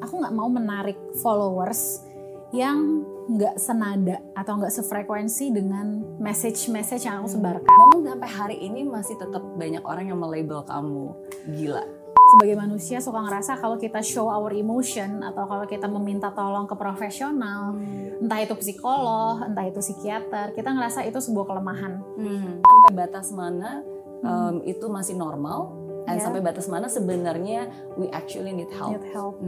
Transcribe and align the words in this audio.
Aku 0.00 0.24
nggak 0.24 0.32
mau 0.32 0.48
menarik 0.48 0.96
followers 1.20 2.00
yang 2.48 3.04
nggak 3.28 3.60
senada 3.60 4.24
atau 4.32 4.56
nggak 4.56 4.72
sefrekuensi 4.72 5.52
dengan 5.52 6.00
message-message 6.16 7.04
yang 7.04 7.20
aku 7.20 7.36
sebarkan. 7.36 7.68
Namun 7.68 8.00
sampai 8.08 8.30
hari 8.32 8.56
ini 8.64 8.88
masih 8.88 9.20
tetap 9.20 9.44
banyak 9.52 9.84
orang 9.84 10.08
yang 10.08 10.16
melabel 10.16 10.64
kamu 10.64 11.12
gila. 11.44 11.84
Sebagai 12.32 12.56
manusia 12.56 13.04
suka 13.04 13.20
ngerasa 13.20 13.60
kalau 13.60 13.76
kita 13.76 14.00
show 14.00 14.32
our 14.32 14.48
emotion 14.56 15.20
atau 15.20 15.44
kalau 15.44 15.68
kita 15.68 15.84
meminta 15.84 16.32
tolong 16.32 16.64
ke 16.64 16.72
profesional, 16.72 17.76
entah 18.16 18.40
itu 18.40 18.56
psikolog, 18.56 19.44
entah 19.44 19.68
itu 19.68 19.84
psikiater, 19.84 20.56
kita 20.56 20.72
ngerasa 20.72 21.04
itu 21.04 21.20
sebuah 21.20 21.52
kelemahan. 21.52 22.00
Hmm. 22.16 22.64
Sampai 22.64 22.94
batas 22.96 23.28
mana 23.28 23.84
um, 24.24 24.64
itu 24.64 24.88
masih 24.88 25.20
normal, 25.20 25.81
dan 26.04 26.18
Yeah. 26.18 26.24
sampai 26.24 26.40
batas 26.42 26.66
mana 26.66 26.86
sebenarnya 26.90 27.70
we 27.94 28.10
actually 28.10 28.52
need 28.54 28.70
help. 28.74 28.94
Need 28.94 29.06
help. 29.14 29.38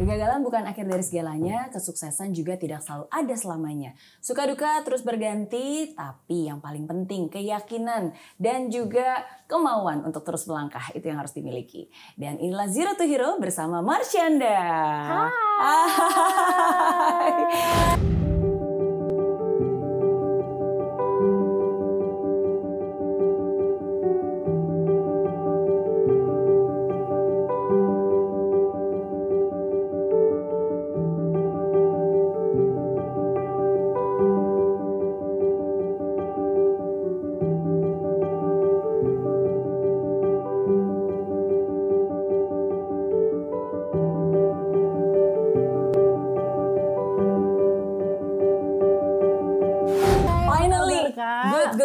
Kegagalan 0.00 0.40
bukan 0.40 0.64
akhir 0.64 0.88
dari 0.88 1.04
segalanya, 1.04 1.68
kesuksesan 1.68 2.32
juga 2.32 2.56
tidak 2.56 2.80
selalu 2.80 3.04
ada 3.12 3.36
selamanya. 3.36 3.92
Suka 4.24 4.48
duka 4.48 4.80
terus 4.80 5.04
berganti, 5.04 5.92
tapi 5.92 6.48
yang 6.48 6.56
paling 6.64 6.88
penting 6.88 7.28
keyakinan 7.28 8.16
dan 8.40 8.72
juga 8.72 9.28
kemauan 9.44 10.00
untuk 10.00 10.24
terus 10.24 10.48
melangkah 10.48 10.88
itu 10.96 11.04
yang 11.04 11.20
harus 11.20 11.36
dimiliki. 11.36 11.92
Dan 12.16 12.40
inilah 12.40 12.72
Zero 12.72 12.96
to 12.96 13.04
Hero 13.04 13.36
bersama 13.36 13.84
Marsyanda. 13.84 14.56
Hai. 15.60 17.36
Finally, 18.00 18.19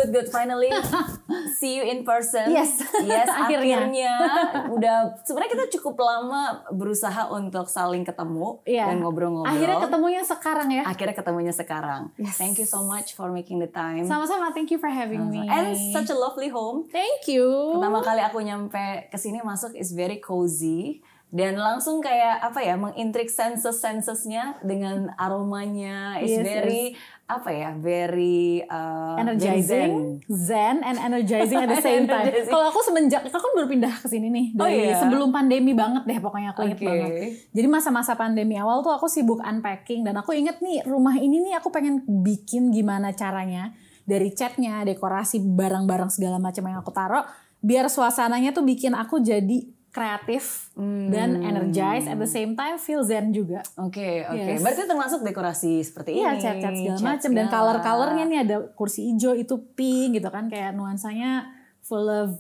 good, 0.06 0.14
good. 0.14 0.28
Finally, 0.30 0.70
see 1.60 1.82
you 1.82 1.84
in 1.84 2.06
person. 2.06 2.54
Yes. 2.54 2.78
yes. 3.02 3.26
Akhirnya. 3.42 3.90
akhirnya. 3.90 4.14
udah. 4.70 4.98
Sebenarnya 5.26 5.52
kita 5.58 5.66
cukup 5.80 5.98
lama 5.98 6.62
berusaha 6.70 7.34
untuk 7.34 7.66
saling 7.66 8.06
ketemu 8.06 8.62
Iya. 8.70 8.94
dan 8.94 9.02
ngobrol-ngobrol. 9.02 9.50
Akhirnya 9.50 9.78
ketemunya 9.82 10.22
sekarang 10.22 10.68
ya. 10.70 10.84
Akhirnya 10.86 11.16
ketemunya 11.18 11.54
sekarang. 11.54 12.02
Yes. 12.22 12.38
Thank 12.38 12.62
you 12.62 12.68
so 12.70 12.86
much 12.86 13.18
for 13.18 13.34
making 13.34 13.58
the 13.58 13.70
time. 13.70 14.06
Sama-sama, 14.06 14.54
thank 14.54 14.70
you 14.70 14.78
for 14.78 14.92
having 14.92 15.26
me. 15.28 15.50
And 15.50 15.74
such 15.90 16.14
a 16.14 16.18
lovely 16.18 16.54
home. 16.54 16.86
Thank 16.88 17.26
you. 17.26 17.80
Pertama 17.82 18.06
kali 18.06 18.22
aku 18.22 18.40
nyampe 18.46 19.10
ke 19.10 19.18
sini 19.18 19.42
masuk 19.42 19.74
is 19.74 19.92
very 19.98 20.22
cozy 20.22 21.02
dan 21.36 21.60
langsung 21.60 22.00
kayak 22.00 22.40
apa 22.40 22.64
ya 22.64 22.80
mengintrik 22.80 23.28
senses 23.28 23.82
sensesnya 23.82 24.56
dengan 24.64 25.12
aromanya 25.20 26.22
is 26.24 26.32
Yes, 26.32 26.46
very 26.48 26.84
apa 27.26 27.50
ya 27.50 27.74
very 27.74 28.62
uh, 28.70 29.18
very 29.18 29.22
energizing, 29.26 30.22
zen. 30.30 30.86
and 30.86 31.02
energizing 31.02 31.58
at 31.58 31.70
the 31.74 31.82
same 31.82 32.06
time. 32.12 32.30
Kalau 32.46 32.70
aku 32.70 32.86
semenjak, 32.86 33.26
aku 33.26 33.34
kan 33.34 33.52
baru 33.58 33.66
pindah 33.66 33.94
ke 33.98 34.06
sini 34.06 34.30
nih 34.30 34.46
Oh, 34.54 34.70
dari 34.70 34.94
iya? 34.94 35.02
sebelum 35.02 35.34
pandemi 35.34 35.74
banget 35.74 36.06
deh 36.06 36.22
pokoknya 36.22 36.54
aku 36.54 36.70
inget 36.70 36.86
banget. 36.86 37.10
Jadi 37.50 37.68
masa-masa 37.68 38.14
pandemi 38.14 38.62
awal 38.62 38.86
tuh 38.86 38.94
aku 38.94 39.10
sibuk 39.10 39.42
unpacking 39.42 40.06
dan 40.06 40.22
aku 40.22 40.38
inget 40.38 40.62
nih 40.62 40.86
rumah 40.86 41.18
ini 41.18 41.42
nih 41.50 41.58
aku 41.58 41.74
pengen 41.74 42.06
bikin 42.06 42.70
gimana 42.70 43.10
caranya 43.18 43.74
dari 44.06 44.30
catnya, 44.30 44.86
dekorasi 44.86 45.42
barang-barang 45.42 46.14
segala 46.14 46.38
macam 46.38 46.62
yang 46.62 46.78
aku 46.78 46.94
taruh 46.94 47.26
biar 47.66 47.90
suasananya 47.90 48.54
tuh 48.54 48.62
bikin 48.62 48.94
aku 48.94 49.18
jadi 49.18 49.66
kreatif 49.96 50.76
dan 51.08 51.40
Hmm. 51.40 51.48
energized 51.48 52.06
at 52.06 52.20
the 52.20 52.28
same 52.28 52.52
time 52.52 52.76
feel 52.76 53.00
zen 53.02 53.32
juga. 53.32 53.64
Oke 53.78 54.28
oke 54.28 54.36
Yes. 54.36 54.60
berarti 54.60 54.84
termasuk 54.84 55.24
dekorasi 55.24 55.80
seperti 55.80 56.20
Iya 56.20 56.30
ini 56.30 56.42
cat-cat 56.42 56.74
segala 56.76 56.98
cat 56.98 57.08
macam 57.08 57.32
dan 57.32 57.46
color-colornya 57.48 58.26
nih 58.26 58.40
ada 58.44 58.56
kursi 58.70 59.08
hijau 59.08 59.32
itu 59.34 59.56
pink 59.72 60.20
gitu 60.20 60.28
kan 60.28 60.46
kayak 60.46 60.76
nuansanya 60.76 61.48
full 61.80 62.06
of 62.06 62.36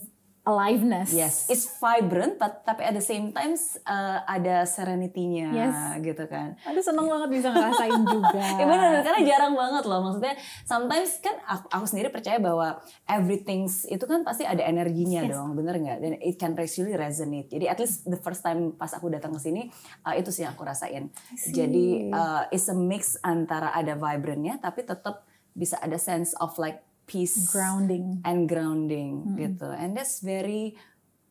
aliveness. 0.45 1.09
Yes, 1.11 1.49
it's 1.49 1.65
vibrant, 1.81 2.37
but 2.37 2.61
tapi 2.61 2.85
at 2.85 2.93
the 2.93 3.01
same 3.01 3.33
time 3.33 3.57
uh, 3.83 4.21
ada 4.23 4.63
serenity-nya 4.63 5.49
Yes. 5.51 5.75
gitu 5.99 6.29
kan. 6.29 6.53
Aduh 6.63 6.79
seneng 6.79 7.09
banget 7.09 7.29
bisa 7.33 7.49
ngerasain 7.49 8.01
juga. 8.05 8.45
Ya 8.61 8.65
bener, 8.69 9.01
karena 9.01 9.21
jarang 9.25 9.53
banget 9.57 9.83
loh. 9.89 9.99
Maksudnya 10.05 10.37
sometimes 10.63 11.17
kan 11.19 11.35
aku, 11.43 11.65
aku 11.67 11.85
sendiri 11.89 12.09
percaya 12.13 12.37
bahwa 12.37 12.77
everything 13.09 13.65
itu 13.67 14.05
kan 14.05 14.21
pasti 14.21 14.45
ada 14.45 14.61
energinya 14.61 15.25
Yes. 15.25 15.33
dong, 15.33 15.57
bener 15.57 15.75
nggak? 15.75 15.97
Dan 15.99 16.11
it 16.21 16.37
can 16.37 16.53
actually 16.55 16.93
resonate. 16.93 17.49
Jadi 17.49 17.65
at 17.65 17.81
least 17.81 18.05
the 18.05 18.17
first 18.17 18.45
time 18.45 18.77
pas 18.77 18.93
aku 18.93 19.09
datang 19.09 19.33
ke 19.33 19.41
sini 19.41 19.67
uh, 20.05 20.13
itu 20.13 20.29
sih 20.29 20.45
yang 20.45 20.53
aku 20.53 20.63
rasain. 20.63 21.09
Jadi 21.33 22.13
uh, 22.13 22.45
it's 22.49 22.69
a 22.69 22.77
mix 22.77 23.17
antara 23.21 23.73
ada 23.73 23.97
vibrantnya 23.97 24.61
tapi 24.61 24.85
tetap 24.85 25.25
bisa 25.51 25.79
ada 25.79 25.95
sense 25.95 26.35
of 26.37 26.53
like 26.59 26.83
peace 27.05 27.49
Grounding. 27.49 28.21
and 28.25 28.49
grounding 28.49 29.37
gitu. 29.37 29.69
And 29.69 29.93
that's 29.93 30.21
very 30.25 30.77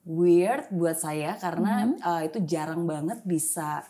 weird 0.07 0.71
buat 0.71 1.01
saya 1.01 1.37
karena 1.41 1.95
uh, 2.01 2.23
itu 2.23 2.43
jarang 2.47 2.87
banget 2.87 3.25
bisa 3.27 3.83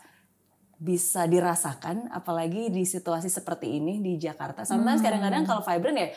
bisa 0.75 1.23
dirasakan 1.23 2.11
apalagi 2.11 2.67
di 2.67 2.83
situasi 2.83 3.31
seperti 3.31 3.79
ini 3.79 4.03
di 4.03 4.19
Jakarta. 4.19 4.67
Sometimes 4.67 4.99
kadang-kadang 4.99 5.47
kalau 5.47 5.63
vibrant 5.63 5.97
ya 5.97 6.09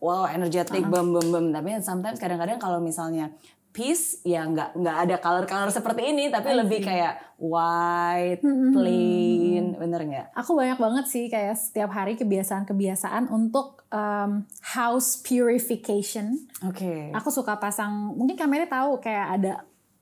wow 0.00 0.26
energetic 0.26 0.82
bam 0.88 1.12
bam 1.12 1.26
bam 1.30 1.46
tapi 1.52 1.78
sometimes 1.84 2.18
kadang-kadang 2.18 2.56
kalau 2.56 2.80
misalnya 2.80 3.30
peace 3.70 4.22
ya 4.26 4.46
nggak 4.46 4.76
nggak 4.76 4.96
ada 5.06 5.16
color-color 5.22 5.70
seperti 5.70 6.10
ini 6.10 6.26
tapi 6.28 6.50
lebih 6.54 6.82
kayak 6.82 7.30
white, 7.40 8.44
plain, 8.44 9.72
bener 9.80 10.00
nggak? 10.04 10.26
Aku 10.36 10.52
banyak 10.52 10.76
banget 10.76 11.04
sih 11.08 11.24
kayak 11.32 11.56
setiap 11.56 11.88
hari 11.88 12.12
kebiasaan-kebiasaan 12.20 13.32
untuk 13.32 13.88
um, 13.88 14.44
house 14.76 15.24
purification. 15.24 16.36
Oke. 16.68 17.08
Aku 17.16 17.32
suka 17.32 17.56
pasang, 17.56 18.12
mungkin 18.12 18.36
kameranya 18.36 18.68
tahu 18.68 19.00
kayak 19.00 19.40
ada 19.40 19.52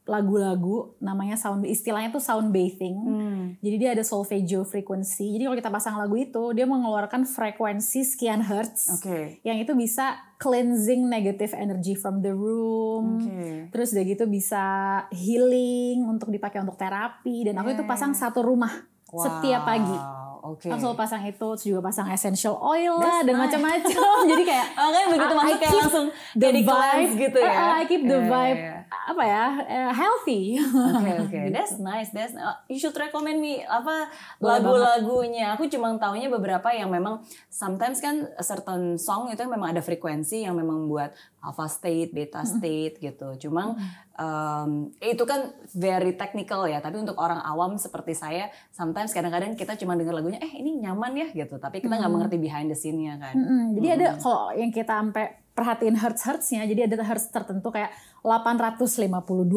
lagu-lagu 0.09 0.97
namanya 1.05 1.37
sound 1.37 1.69
istilahnya 1.69 2.09
tuh 2.09 2.25
sound 2.25 2.49
bathing. 2.49 2.97
Hmm. 2.97 3.43
Jadi 3.61 3.77
dia 3.77 3.91
ada 3.93 4.01
solfeggio 4.01 4.65
frequency. 4.65 5.37
Jadi 5.37 5.45
kalau 5.45 5.57
kita 5.61 5.71
pasang 5.71 6.01
lagu 6.01 6.17
itu, 6.17 6.57
dia 6.57 6.65
mengeluarkan 6.65 7.29
frekuensi 7.29 8.03
sekian 8.09 8.41
hertz. 8.41 8.89
Oke. 8.97 9.45
Yang 9.45 9.69
itu 9.69 9.73
bisa 9.77 10.17
cleansing 10.41 11.05
negative 11.07 11.53
energy 11.53 11.93
from 11.93 12.25
the 12.25 12.33
room. 12.33 13.21
Oke. 13.21 13.69
Terus 13.69 13.93
udah 13.93 14.05
gitu 14.09 14.25
bisa 14.25 14.65
healing 15.13 16.09
untuk 16.09 16.33
dipakai 16.33 16.65
untuk 16.65 16.81
terapi. 16.81 17.45
Dan 17.45 17.61
aku 17.61 17.77
itu 17.77 17.85
pasang 17.85 18.17
satu 18.17 18.41
rumah 18.41 18.73
setiap 19.05 19.69
pagi. 19.69 20.28
Oke. 20.43 20.69
Aku 20.71 20.79
selalu 20.79 20.97
pasang 20.97 21.23
itu, 21.23 21.47
terus 21.55 21.65
juga 21.65 21.81
pasang 21.83 22.07
essential 22.09 22.55
oil 22.57 22.99
lah 22.99 23.21
That's 23.21 23.27
dan 23.27 23.35
nice. 23.35 23.43
macam-macam. 23.51 24.21
Jadi 24.31 24.43
kayak 24.47 24.67
Makanya 24.79 25.09
begitu 25.11 25.35
masuk 25.35 25.59
kayak 25.59 25.75
langsung 25.77 26.07
the 26.35 26.49
vibe 26.53 27.13
gitu 27.19 27.39
ya. 27.39 27.53
Uh, 27.53 27.73
I 27.79 27.85
keep 27.85 28.03
the 28.05 28.19
Iya, 28.19 28.25
iya, 28.25 28.33
vibe 28.33 28.61
iya. 28.61 28.77
apa 28.89 29.23
ya 29.25 29.45
uh, 29.63 29.93
healthy. 29.93 30.43
Oke 30.61 31.11
oke, 31.27 31.41
that's 31.51 31.75
nice, 31.79 32.11
that's 32.11 32.35
uh, 32.35 32.57
you 32.67 32.79
should 32.79 32.95
recommend 32.95 33.39
me 33.39 33.61
apa 33.63 34.09
lagu-lagunya. 34.39 35.55
Aku 35.55 35.67
cuma 35.69 35.95
taunya 35.97 36.29
beberapa 36.29 36.69
yang 36.71 36.91
memang 36.91 37.23
sometimes 37.49 38.01
kan 38.01 38.27
certain 38.41 38.97
song 38.97 39.31
itu 39.31 39.41
memang 39.45 39.73
ada 39.73 39.83
frekuensi 39.83 40.45
yang 40.45 40.57
memang 40.57 40.87
buat 40.87 41.11
alpha 41.39 41.67
state, 41.71 42.11
beta 42.11 42.43
state 42.43 42.99
gitu. 42.99 43.49
Cuma 43.49 43.79
um, 44.19 44.91
itu 44.99 45.23
kan 45.25 45.55
very 45.73 46.13
technical 46.19 46.67
ya. 46.67 46.83
Tapi 46.83 47.01
untuk 47.01 47.17
orang 47.17 47.41
awam 47.41 47.79
seperti 47.79 48.13
saya, 48.19 48.51
sometimes 48.75 49.15
kadang-kadang 49.15 49.55
kita 49.55 49.79
cuma 49.79 49.95
dengar 49.95 50.19
lagunya, 50.19 50.43
eh 50.43 50.59
ini 50.59 50.83
nyaman 50.83 51.15
ya 51.15 51.29
gitu. 51.33 51.57
Tapi 51.57 51.81
kita 51.81 51.97
nggak 51.97 52.13
mengerti 52.13 52.37
behind 52.37 52.69
the 52.69 52.77
scene-nya 52.77 53.17
kan. 53.17 53.35
Mm-mm. 53.39 53.65
Jadi 53.79 53.89
ada 53.95 54.07
kalau 54.19 54.53
yang 54.53 54.75
kita 54.75 54.93
sampai 54.99 55.27
perhatiin 55.55 55.97
hertz-hertznya, 55.99 56.63
jadi 56.71 56.87
ada 56.87 57.03
hertz 57.03 57.35
tertentu 57.35 57.75
kayak 57.75 57.91
852 58.23 59.11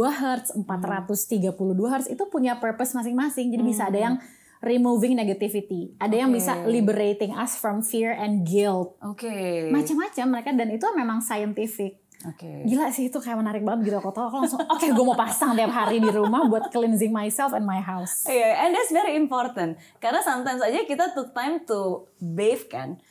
hertz, 0.09 0.49
432 0.53 1.93
hertz 1.93 2.07
itu 2.09 2.23
punya 2.29 2.57
purpose 2.57 2.97
masing-masing. 2.97 3.53
Jadi 3.53 3.63
bisa 3.65 3.89
ada 3.89 3.99
yang 3.99 4.15
removing 4.61 5.17
negativity, 5.17 5.93
ada 5.97 6.13
yang 6.13 6.29
Oke. 6.29 6.37
bisa 6.37 6.53
liberating 6.69 7.33
us 7.33 7.57
from 7.57 7.81
fear 7.81 8.13
and 8.13 8.45
guilt. 8.45 8.93
Oke. 9.01 9.69
Macam-macam 9.73 10.25
mereka 10.29 10.49
dan 10.53 10.69
itu 10.69 10.85
memang 10.93 11.19
scientific. 11.21 12.00
Oke. 12.29 12.65
Gila 12.69 12.93
sih 12.93 13.09
itu 13.09 13.17
kayak 13.17 13.41
menarik 13.41 13.63
banget 13.65 13.89
gitu. 13.89 13.97
Aku 13.97 14.13
tahu 14.13 14.29
aku 14.29 14.37
langsung 14.45 14.61
oke 14.61 14.85
gue 14.85 15.05
mau 15.05 15.17
pasang 15.17 15.57
tiap 15.57 15.73
hari 15.73 15.97
di 15.97 16.11
rumah 16.13 16.45
buat 16.45 16.69
cleansing 16.69 17.09
myself 17.09 17.53
and 17.57 17.65
my 17.65 17.81
house. 17.81 18.29
Iya, 18.29 18.67
and 18.67 18.77
that's 18.77 18.93
very 18.93 19.17
important. 19.17 19.77
Karena 19.97 20.21
sometimes 20.21 20.61
aja 20.61 20.85
kita 20.85 21.15
took 21.17 21.33
time 21.33 21.65
to 21.65 22.05
bathe 22.21 22.65
kan. 22.69 23.01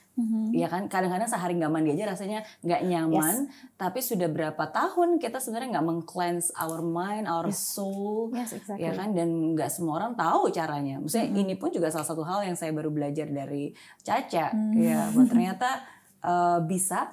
ya 0.52 0.68
kan? 0.68 0.84
Kadang-kadang 0.84 1.32
sehari 1.32 1.56
nggak 1.56 1.72
mandi 1.72 1.96
aja 1.96 2.12
rasanya 2.12 2.44
nggak 2.60 2.82
nyaman. 2.84 3.48
Tapi 3.80 4.04
sudah 4.04 4.28
berapa 4.28 4.68
tahun 4.68 5.16
kita 5.16 5.40
sebenarnya 5.40 5.80
nggak 5.80 5.86
meng-cleanse 5.88 6.52
our 6.60 6.84
mind 6.84 7.24
our 7.24 7.48
soul. 7.48 8.28
Yes, 8.36 8.52
exactly. 8.52 8.84
ya 8.84 8.92
kan? 8.92 9.16
Dan 9.16 9.56
nggak 9.56 9.72
semua 9.72 9.96
orang 9.96 10.12
tahu 10.12 10.52
caranya. 10.52 11.00
Maksudnya 11.00 11.32
ini 11.32 11.56
pun 11.56 11.72
juga 11.72 11.88
salah 11.88 12.04
satu 12.04 12.20
hal 12.20 12.44
yang 12.44 12.52
saya 12.52 12.68
baru 12.76 12.92
belajar 12.92 13.32
dari 13.32 13.72
Caca. 14.04 14.52
Ya 14.76 15.08
bahwa 15.08 15.24
ternyata 15.24 15.88
uh, 16.20 16.60
bisa 16.68 17.08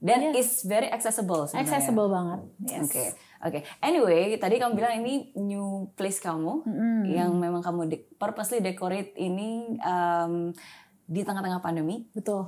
dan 0.00 0.32
is 0.32 0.64
very 0.64 0.88
accessible 0.88 1.44
sebenarnya 1.44 1.68
Accessible 1.68 2.08
banget. 2.08 2.40
Yes. 2.64 2.88
Oke, 2.88 3.04
oke. 3.44 3.58
Anyway, 3.84 4.40
tadi 4.40 4.56
kamu 4.56 4.72
bilang 4.72 4.94
ini 5.04 5.28
new 5.36 5.92
place 5.92 6.16
kamu 6.18 6.64
yang 7.04 7.36
memang 7.36 7.60
kamu 7.60 7.80
de- 7.86 8.08
purposely 8.16 8.64
decorate 8.64 9.12
ini 9.20 9.76
um, 9.84 10.56
di 11.10 11.20
tengah-tengah 11.26 11.58
pandemi. 11.58 12.06
Betul. 12.14 12.46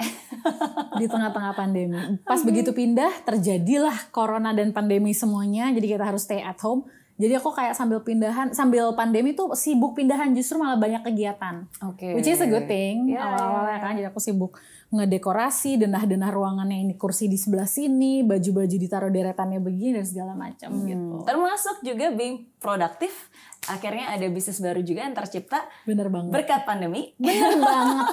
Di 1.02 1.10
tengah-tengah 1.10 1.50
pandemi. 1.58 1.98
Pas 2.22 2.38
begitu 2.46 2.70
pindah, 2.70 3.10
terjadilah 3.26 4.14
corona 4.14 4.54
dan 4.54 4.70
pandemi 4.70 5.10
semuanya. 5.10 5.74
Jadi 5.74 5.98
kita 5.98 6.06
harus 6.06 6.22
stay 6.22 6.38
at 6.38 6.62
home. 6.62 6.86
Jadi 7.20 7.32
aku 7.36 7.52
kayak 7.52 7.76
sambil 7.76 8.00
pindahan, 8.00 8.50
sambil 8.50 8.90
pandemi 8.92 9.36
tuh 9.36 9.52
sibuk 9.52 9.94
pindahan 9.94 10.32
justru 10.32 10.56
malah 10.56 10.80
banyak 10.80 11.04
kegiatan. 11.04 11.68
Oke. 11.84 12.16
Which 12.16 12.26
is 12.26 12.40
a 12.40 12.48
good 12.48 12.66
thing. 12.66 13.12
Yeah, 13.12 13.22
Awal-awalnya 13.28 13.78
kan 13.78 13.92
jadi 13.94 14.08
aku 14.08 14.18
sibuk 14.18 14.56
ngedekorasi, 14.92 15.80
denah-denah 15.80 16.28
ruangannya 16.28 16.84
ini 16.84 16.94
kursi 16.96 17.24
di 17.24 17.40
sebelah 17.40 17.64
sini, 17.64 18.20
baju-baju 18.20 18.76
ditaruh 18.76 19.08
deretannya 19.08 19.60
begini 19.60 20.00
dan 20.00 20.06
segala 20.08 20.32
macam 20.36 20.68
gitu. 20.84 21.24
Termasuk 21.24 21.80
juga 21.80 22.12
being 22.12 22.52
produktif. 22.60 23.32
Akhirnya 23.70 24.12
ada 24.12 24.26
bisnis 24.28 24.58
baru 24.58 24.82
juga 24.82 25.06
yang 25.06 25.14
tercipta 25.14 25.64
Bener 25.86 26.12
banget. 26.12 26.32
berkat 26.34 26.62
pandemi. 26.66 27.14
Bener 27.16 27.56
banget. 27.62 28.06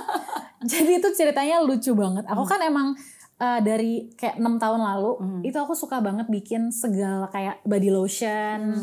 Jadi 0.63 0.91
itu 0.99 1.09
ceritanya 1.15 1.59
lucu 1.59 1.91
banget. 1.95 2.23
Aku 2.27 2.43
kan 2.47 2.59
emang 2.61 2.95
uh, 3.39 3.59
dari 3.63 4.11
kayak 4.13 4.37
enam 4.37 4.59
tahun 4.59 4.83
lalu 4.83 5.11
itu 5.47 5.57
aku 5.57 5.73
suka 5.73 6.03
banget 6.03 6.27
bikin 6.27 6.69
segala 6.69 7.31
kayak 7.31 7.63
body 7.63 7.89
lotion, 7.89 8.75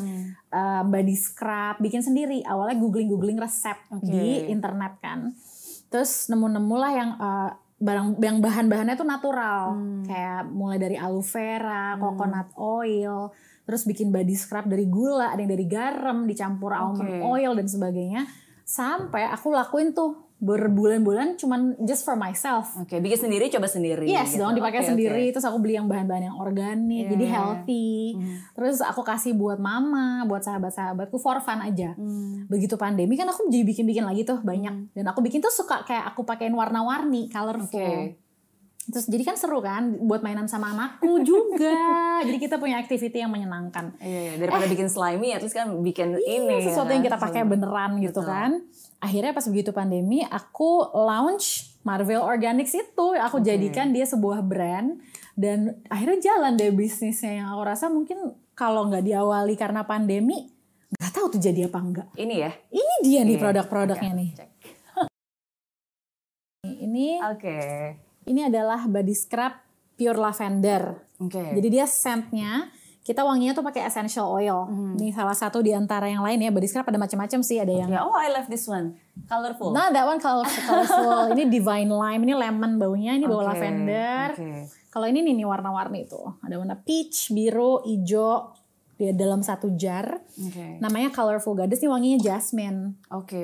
uh, 0.50 0.82
body 0.82 1.14
scrub, 1.14 1.78
bikin 1.78 2.00
sendiri. 2.02 2.42
Awalnya 2.42 2.80
googling 2.80 3.12
googling 3.12 3.38
resep 3.38 3.76
di 4.02 4.48
internet 4.48 4.98
kan. 4.98 5.36
Terus 5.92 6.26
nemu-nemu 6.32 6.76
lah 6.76 6.92
yang 6.92 7.10
uh, 7.20 7.50
barang 7.76 8.16
yang 8.24 8.40
bahan-bahannya 8.40 8.96
tuh 8.96 9.04
natural, 9.04 9.76
kayak 10.08 10.48
mulai 10.48 10.80
dari 10.80 10.96
aloe 10.96 11.20
vera, 11.20 11.94
coconut 12.00 12.56
oil, 12.56 13.30
terus 13.68 13.84
bikin 13.84 14.08
body 14.08 14.32
scrub 14.32 14.64
dari 14.64 14.88
gula, 14.88 15.30
ada 15.36 15.44
yang 15.44 15.52
dari 15.52 15.68
garam 15.68 16.24
dicampur 16.24 16.72
almond 16.72 17.20
oil 17.20 17.52
dan 17.52 17.68
sebagainya. 17.68 18.24
Sampai 18.66 19.28
aku 19.28 19.54
lakuin 19.54 19.94
tuh 19.94 20.25
berbulan-bulan 20.36 21.40
cuman 21.40 21.80
just 21.88 22.04
for 22.04 22.12
myself. 22.12 22.68
Oke, 22.76 23.00
bikin 23.00 23.28
sendiri, 23.28 23.48
coba 23.48 23.64
sendiri. 23.66 24.04
Yes 24.04 24.36
gitu. 24.36 24.44
dong 24.44 24.52
dipakai 24.52 24.84
Oke, 24.84 24.88
sendiri 24.92 25.24
oke. 25.28 25.32
terus 25.32 25.46
aku 25.48 25.58
beli 25.64 25.74
yang 25.80 25.88
bahan-bahan 25.88 26.28
yang 26.28 26.36
organik 26.36 27.08
jadi 27.08 27.26
healthy 27.26 28.16
terus 28.52 28.80
aku 28.84 29.00
kasih 29.00 29.32
buat 29.32 29.56
mama 29.56 30.24
buat 30.28 30.44
sahabat-sahabatku 30.44 31.16
for 31.16 31.40
fun 31.40 31.60
aja 31.64 31.96
begitu 32.46 32.76
pandemi 32.76 33.16
kan 33.16 33.28
aku 33.28 33.48
jadi 33.48 33.64
bikin-bikin 33.64 34.04
lagi 34.04 34.22
tuh 34.28 34.40
banyak 34.40 34.92
dan 34.92 35.04
aku 35.08 35.24
bikin 35.24 35.40
tuh 35.40 35.52
suka 35.52 35.84
kayak 35.88 36.12
aku 36.12 36.22
pakein 36.22 36.52
warna-warni 36.52 37.28
colorful 37.32 37.80
Oke. 37.80 38.25
Terus 38.86 39.06
jadi 39.10 39.22
kan 39.26 39.36
seru 39.36 39.58
kan 39.58 39.98
buat 39.98 40.22
mainan 40.22 40.46
sama 40.46 40.70
anakku 40.70 41.18
juga 41.26 41.74
jadi 42.26 42.38
kita 42.38 42.56
punya 42.62 42.78
activity 42.78 43.18
yang 43.18 43.34
menyenangkan 43.34 43.96
Iya, 43.98 44.20
iya. 44.20 44.32
daripada 44.38 44.66
bikin 44.70 44.88
slimy, 44.88 45.34
at 45.34 45.42
least 45.42 45.56
kan 45.56 45.68
bikin 45.82 46.16
ini. 46.22 46.62
Iya, 46.62 46.72
sesuatu 46.72 46.90
ya 46.90 46.94
yang 46.98 47.02
kan? 47.04 47.08
kita 47.12 47.18
pakai 47.18 47.42
beneran 47.44 47.90
gitu 48.00 48.20
kan. 48.22 48.62
Akhirnya 49.02 49.32
pas 49.36 49.46
begitu 49.46 49.70
pandemi, 49.74 50.24
aku 50.24 50.88
launch 50.94 51.76
Marvel 51.82 52.22
Organics 52.22 52.72
itu, 52.74 53.06
aku 53.18 53.38
jadikan 53.44 53.92
dia 53.94 54.08
sebuah 54.08 54.42
brand 54.42 54.98
dan 55.36 55.78
akhirnya 55.86 56.32
jalan 56.32 56.56
deh 56.56 56.72
bisnisnya 56.72 57.44
yang 57.44 57.48
aku 57.52 57.62
rasa 57.62 57.86
mungkin 57.92 58.34
kalau 58.56 58.88
nggak 58.88 59.04
diawali 59.04 59.54
karena 59.54 59.84
pandemi, 59.84 60.48
nggak 60.96 61.12
tahu 61.12 61.26
tuh 61.36 61.40
jadi 61.42 61.68
apa 61.68 61.78
enggak. 61.78 62.08
Ini 62.16 62.34
ya. 62.40 62.50
Ini 62.72 62.94
dia 63.04 63.20
nih 63.22 63.36
Oke, 63.36 63.42
produk-produknya 63.44 64.12
nih. 64.16 64.30
Cek. 64.32 64.50
Ini 66.66 67.06
Oke. 67.30 67.58
Ini 68.26 68.46
adalah 68.46 68.84
body 68.84 69.14
scrub 69.14 69.54
pure 69.96 70.18
lavender. 70.18 71.06
Oke. 71.22 71.56
Jadi 71.56 71.68
dia 71.72 71.86
scentnya 71.88 72.68
kita 73.06 73.22
wanginya 73.22 73.54
tuh 73.54 73.62
pakai 73.62 73.86
essential 73.86 74.26
oil. 74.26 74.66
Ini 74.98 75.14
salah 75.14 75.32
satu 75.32 75.62
di 75.62 75.70
antara 75.70 76.10
yang 76.10 76.26
lain 76.26 76.42
ya. 76.42 76.50
Body 76.50 76.66
scrub 76.66 76.90
ada 76.90 76.98
macam-macam 76.98 77.40
sih. 77.40 77.62
Ada 77.62 77.70
yang 77.70 77.88
Ya, 77.88 78.02
oh 78.02 78.18
I 78.18 78.34
love 78.34 78.50
this 78.50 78.66
one. 78.66 78.98
Colorful. 79.30 79.70
Nah, 79.70 79.94
that 79.94 80.02
one 80.02 80.18
colorful. 80.18 80.58
colorful. 80.66 81.30
ini 81.38 81.46
divine 81.46 81.86
lime, 81.86 82.26
ini 82.26 82.34
lemon 82.34 82.82
baunya, 82.82 83.14
ini 83.14 83.24
bau 83.30 83.46
Oke, 83.46 83.54
lavender. 83.54 84.34
oke. 84.34 84.50
Kalau 84.90 85.06
ini 85.06 85.22
nih, 85.22 85.38
nih 85.38 85.46
warna-warni 85.46 86.10
tuh. 86.10 86.34
Ada 86.42 86.58
warna 86.58 86.74
peach, 86.82 87.30
biru, 87.30 87.84
hijau 87.86 88.50
di 88.96 89.12
dalam 89.12 89.40
satu 89.40 89.76
jar. 89.76 90.24
Oke. 90.34 90.80
Namanya 90.80 91.12
Colorful 91.12 91.52
Goddess, 91.52 91.78
ini 91.78 91.88
wanginya 91.88 92.18
jasmine. 92.18 92.96
Oke. 93.08 93.36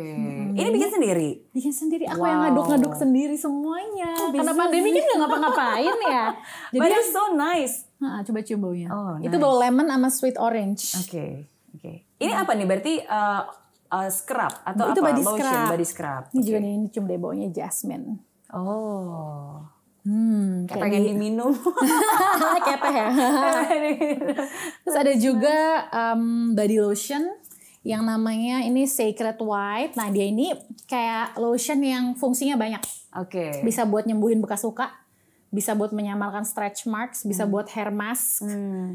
Ini 0.50 0.64
bikin 0.66 0.90
sendiri. 0.90 1.30
Bikin 1.50 1.70
sendiri, 1.70 2.04
aku 2.06 2.18
Wow. 2.18 2.26
yang 2.26 2.40
ngaduk-ngaduk 2.42 2.94
sendiri 2.94 3.36
semuanya. 3.36 4.16
Karena 4.28 4.52
pandemi 4.52 4.88
kan 4.90 5.04
nggak 5.04 5.18
ngapa-ngapain 5.20 5.96
ya. 6.02 6.26
Jadi 6.72 6.80
But 6.80 6.88
it's 6.90 7.10
so 7.10 7.24
nice. 7.32 7.84
Nah, 7.98 8.20
coba 8.22 8.40
cium 8.40 8.58
baunya. 8.58 8.88
Oh, 8.88 9.14
Itu 9.18 9.36
nice. 9.36 9.44
bau 9.44 9.54
lemon 9.54 9.86
sama 9.86 10.08
sweet 10.08 10.36
orange. 10.36 10.96
Oke. 10.98 11.46
Oke. 11.72 11.92
Ini 12.16 12.32
apa 12.32 12.52
nih? 12.52 12.64
Berarti 12.64 12.94
uh, 13.00 13.42
uh, 13.88 14.08
scrub 14.08 14.56
atau 14.62 14.84
Itu 14.88 15.00
apa? 15.00 15.08
body 15.08 15.22
Lotion, 15.22 15.44
scrub. 15.44 15.68
body 15.68 15.86
scrub. 15.86 16.22
Ini 16.32 16.40
juga 16.42 16.58
nih, 16.58 16.72
ini 16.74 16.86
cium 16.88 17.04
deh 17.04 17.16
baunya 17.16 17.48
jasmine. 17.48 18.16
Oh. 18.50 19.60
Hmm, 20.72 20.80
Kayak 20.80 20.84
pengen 20.88 21.02
diminum. 21.04 21.52
kayak 22.64 22.80
teh 22.80 22.94
ya. 22.94 23.08
Terus 24.82 24.96
ada 24.96 25.12
juga 25.14 25.56
um, 25.92 26.56
body 26.56 26.78
lotion 26.80 27.28
yang 27.82 28.06
namanya 28.06 28.62
ini 28.62 28.86
Sacred 28.86 29.36
White. 29.36 29.94
Nah 29.94 30.08
dia 30.08 30.26
ini 30.26 30.54
kayak 30.86 31.36
lotion 31.36 31.82
yang 31.82 32.04
fungsinya 32.14 32.56
banyak. 32.56 32.82
Oke. 33.18 33.60
Bisa 33.60 33.84
buat 33.84 34.06
nyembuhin 34.06 34.40
bekas 34.40 34.62
luka, 34.62 34.88
bisa 35.52 35.76
buat 35.76 35.92
menyamarkan 35.92 36.48
stretch 36.48 36.88
marks, 36.88 37.28
bisa 37.28 37.44
buat 37.44 37.68
hair 37.68 37.92
mask, 37.92 38.40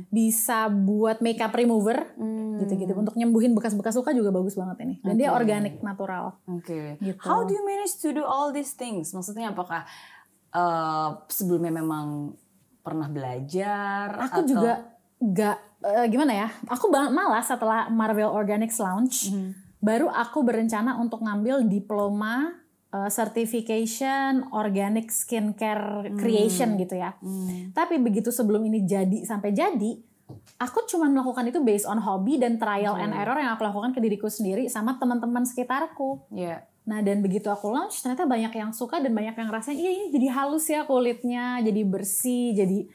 bisa 0.09 0.65
buat 0.73 1.21
makeup 1.21 1.53
remover, 1.53 2.17
gitu-gitu. 2.57 2.97
Untuk 2.97 3.13
nyembuhin 3.13 3.53
bekas-bekas 3.53 3.93
luka 3.93 4.09
juga 4.09 4.33
bagus 4.33 4.57
banget 4.57 4.81
ini. 4.81 4.95
Dan 5.05 5.21
dia 5.21 5.37
organik, 5.37 5.85
natural. 5.85 6.33
Oke. 6.49 6.97
Gitu. 6.97 7.21
How 7.21 7.45
do 7.45 7.53
you 7.53 7.61
manage 7.61 8.01
to 8.01 8.09
do 8.09 8.25
all 8.25 8.49
these 8.49 8.73
things? 8.73 9.13
Maksudnya 9.13 9.53
apakah 9.53 9.85
uh, 10.57 11.09
sebelumnya 11.29 11.69
memang 11.69 12.33
pernah 12.81 13.05
belajar? 13.05 14.17
Aku 14.25 14.41
atau- 14.41 14.49
juga 14.49 14.73
gak 15.21 15.57
eh, 15.85 16.05
gimana 16.09 16.33
ya? 16.33 16.47
Aku 16.71 16.89
banget 16.89 17.13
malas 17.13 17.45
setelah 17.45 17.91
Marvel 17.93 18.33
Organics 18.33 18.81
launch, 18.81 19.29
baru 19.77 20.09
aku 20.09 20.41
berencana 20.41 20.97
untuk 20.97 21.21
ngambil 21.21 21.69
diploma 21.69 22.57
eh, 22.89 23.09
certification 23.13 24.49
organic 24.55 25.13
skincare 25.13 26.09
creation 26.17 26.79
gitu 26.81 26.97
ya. 26.97 27.13
Tapi 27.75 28.01
begitu 28.01 28.33
sebelum 28.33 28.65
ini 28.65 28.87
jadi 28.87 29.25
sampai 29.27 29.53
jadi, 29.53 29.91
aku 30.57 30.87
cuma 30.89 31.07
melakukan 31.11 31.45
itu 31.47 31.59
based 31.61 31.87
on 31.87 32.01
hobby 32.01 32.39
dan 32.39 32.57
trial 32.57 32.95
and 32.97 33.13
error 33.13 33.37
yang 33.37 33.53
aku 33.55 33.63
lakukan 33.67 33.91
ke 33.93 33.99
diriku 33.99 34.27
sendiri 34.27 34.67
sama 34.67 34.97
teman-teman 34.97 35.45
sekitarku. 35.45 36.29
Iya. 36.33 36.65
Nah 36.87 36.99
dan 36.99 37.19
begitu 37.19 37.47
aku 37.47 37.67
launch 37.67 37.99
ternyata 37.99 38.23
banyak 38.23 38.49
yang 38.49 38.71
suka 38.71 38.97
dan 38.97 39.11
banyak 39.11 39.35
yang 39.35 39.47
ngerasain 39.47 39.75
iya 39.75 39.91
ini 39.91 40.07
jadi 40.09 40.27
halus 40.31 40.65
ya 40.65 40.83
kulitnya, 40.83 41.59
jadi 41.59 41.81
bersih, 41.83 42.55
jadi 42.55 42.87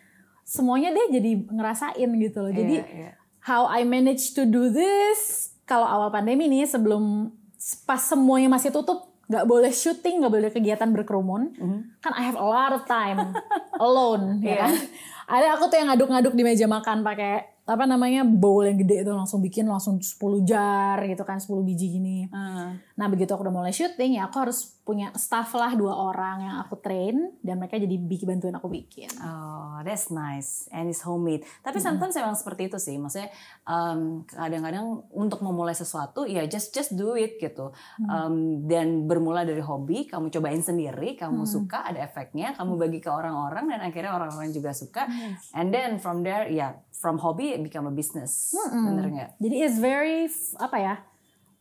semuanya 0.42 0.90
deh 0.90 1.12
jadi 1.12 1.30
ngerasain 1.46 2.08
gitu 2.18 2.38
loh. 2.40 2.50
Jadi 2.50 2.80
Iya, 2.80 2.86
iya. 2.88 3.10
how 3.42 3.68
I 3.68 3.84
manage 3.84 4.32
to 4.32 4.42
do 4.42 4.66
this 4.66 5.52
kalau 5.62 5.84
awal 5.84 6.08
pandemi 6.08 6.48
nih 6.48 6.64
sebelum 6.64 7.30
pas 7.84 8.00
semuanya 8.00 8.48
masih 8.48 8.72
tutup 8.72 9.12
nggak 9.22 9.46
boleh 9.46 9.70
syuting, 9.70 10.20
nggak 10.20 10.34
boleh 10.34 10.50
kegiatan 10.50 10.88
berkerumun, 10.88 11.56
kan 12.00 12.12
I 12.12 12.20
have 12.22 12.34
a 12.34 12.42
lot 12.42 12.72
of 12.72 12.84
time 12.84 13.32
alone, 13.80 14.40
ya 14.40 14.48
Iya. 14.48 14.56
kan? 14.58 14.72
Ada 15.30 15.46
aku 15.56 15.64
tuh 15.68 15.76
yang 15.76 15.88
ngaduk-ngaduk 15.88 16.32
di 16.32 16.42
meja 16.42 16.66
makan 16.66 17.00
pakai 17.00 17.51
apa 17.62 17.86
namanya 17.86 18.26
bowl 18.26 18.66
yang 18.66 18.74
gede 18.74 19.06
itu 19.06 19.12
langsung 19.14 19.38
bikin 19.38 19.70
langsung 19.70 20.02
10 20.02 20.18
jar 20.42 20.98
gitu 21.06 21.22
kan 21.22 21.38
10 21.38 21.62
biji 21.62 21.86
gini. 21.94 22.26
Ah. 22.34 22.74
Nah 22.98 23.06
begitu 23.06 23.30
aku 23.30 23.46
udah 23.46 23.54
mulai 23.54 23.70
syuting 23.70 24.18
ya 24.18 24.26
aku 24.26 24.42
harus 24.42 24.82
punya 24.82 25.14
staff 25.14 25.54
lah 25.54 25.78
dua 25.78 25.94
orang 25.94 26.42
yang 26.42 26.56
aku 26.58 26.74
train 26.82 27.38
dan 27.38 27.62
mereka 27.62 27.78
jadi 27.78 27.94
bikin 28.02 28.26
bantuin 28.26 28.58
aku 28.58 28.66
bikin. 28.66 29.06
Oh, 29.22 29.78
that's 29.86 30.10
nice. 30.10 30.66
And 30.74 30.90
it's 30.90 31.06
homemade. 31.06 31.46
Tapi 31.62 31.78
sometimes 31.78 32.18
emang 32.18 32.34
seperti 32.34 32.66
itu 32.66 32.82
sih. 32.82 32.98
Maksudnya 32.98 33.30
um, 33.62 34.26
kadang-kadang 34.26 35.06
untuk 35.14 35.38
memulai 35.46 35.78
sesuatu 35.78 36.26
ya 36.26 36.42
just 36.50 36.74
just 36.74 36.98
do 36.98 37.14
it 37.14 37.38
gitu. 37.38 37.70
Um, 38.10 38.66
dan 38.66 39.06
bermula 39.06 39.46
dari 39.46 39.62
hobi, 39.62 40.10
kamu 40.10 40.34
cobain 40.34 40.58
sendiri, 40.58 41.14
kamu 41.14 41.46
suka, 41.46 41.86
ada 41.86 42.02
efeknya, 42.02 42.58
kamu 42.58 42.74
bagi 42.74 42.98
ke 42.98 43.06
orang-orang 43.06 43.70
dan 43.70 43.86
akhirnya 43.86 44.18
orang-orang 44.18 44.50
juga 44.50 44.74
suka. 44.74 45.06
And 45.54 45.70
then 45.70 46.02
from 46.02 46.26
there 46.26 46.50
ya 46.50 46.74
from 47.02 47.18
hobby 47.18 47.50
it 47.50 47.60
become 47.60 47.84
a 47.84 47.90
business. 47.90 48.54
Bener 48.70 49.10
nggak? 49.10 49.30
Jadi 49.36 49.56
it's 49.58 49.76
very 49.76 50.30
apa 50.56 50.78
ya? 50.78 50.94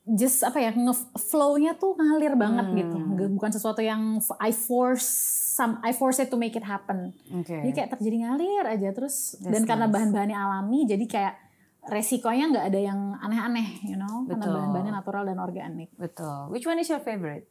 Just 0.03 0.41
apa 0.41 0.57
ya 0.57 0.71
flow-nya 1.15 1.73
tuh 1.75 1.93
ngalir 1.93 2.33
banget 2.35 2.69
gitu. 2.75 2.95
Nggak- 2.95 3.33
Bukan 3.33 3.51
sesuatu 3.51 3.81
yang 3.81 4.17
I 4.37 4.49
force 4.49 5.05
some 5.51 5.81
I 5.81 5.91
force 5.91 6.17
it 6.17 6.29
to 6.29 6.37
make 6.37 6.53
it 6.53 6.63
happen. 6.63 7.13
Oke. 7.31 7.53
Jadi 7.53 7.71
kayak 7.71 7.89
terjadi 7.91 8.17
ngalir 8.23 8.63
aja 8.63 8.89
terus 8.91 9.35
That's 9.37 9.49
dan 9.51 9.65
karena 9.65 9.85
nice. 9.85 9.93
bahan-bahannya 9.93 10.37
alami 10.37 10.85
jadi 10.85 11.05
kayak 11.05 11.33
resikonya 11.81 12.45
nggak 12.47 12.65
ada 12.67 12.79
yang 12.79 12.99
aneh-aneh, 13.17 13.81
you 13.81 13.97
know, 13.97 14.21
karena 14.23 14.37
Betul. 14.37 14.53
bahan-bahannya 14.53 14.93
natural 14.93 15.23
dan 15.25 15.37
organik. 15.37 15.89
Betul. 15.97 16.49
Which 16.49 16.63
one 16.63 16.77
is 16.77 16.85
your 16.85 17.01
favorite? 17.01 17.49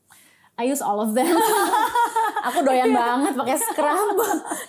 I 0.55 0.67
use 0.67 0.79
all 0.79 0.99
of 0.99 1.15
them. 1.15 1.35
aku 2.45 2.59
doyan 2.65 2.91
banget 2.93 3.33
pakai 3.37 3.57
scrub 3.59 4.19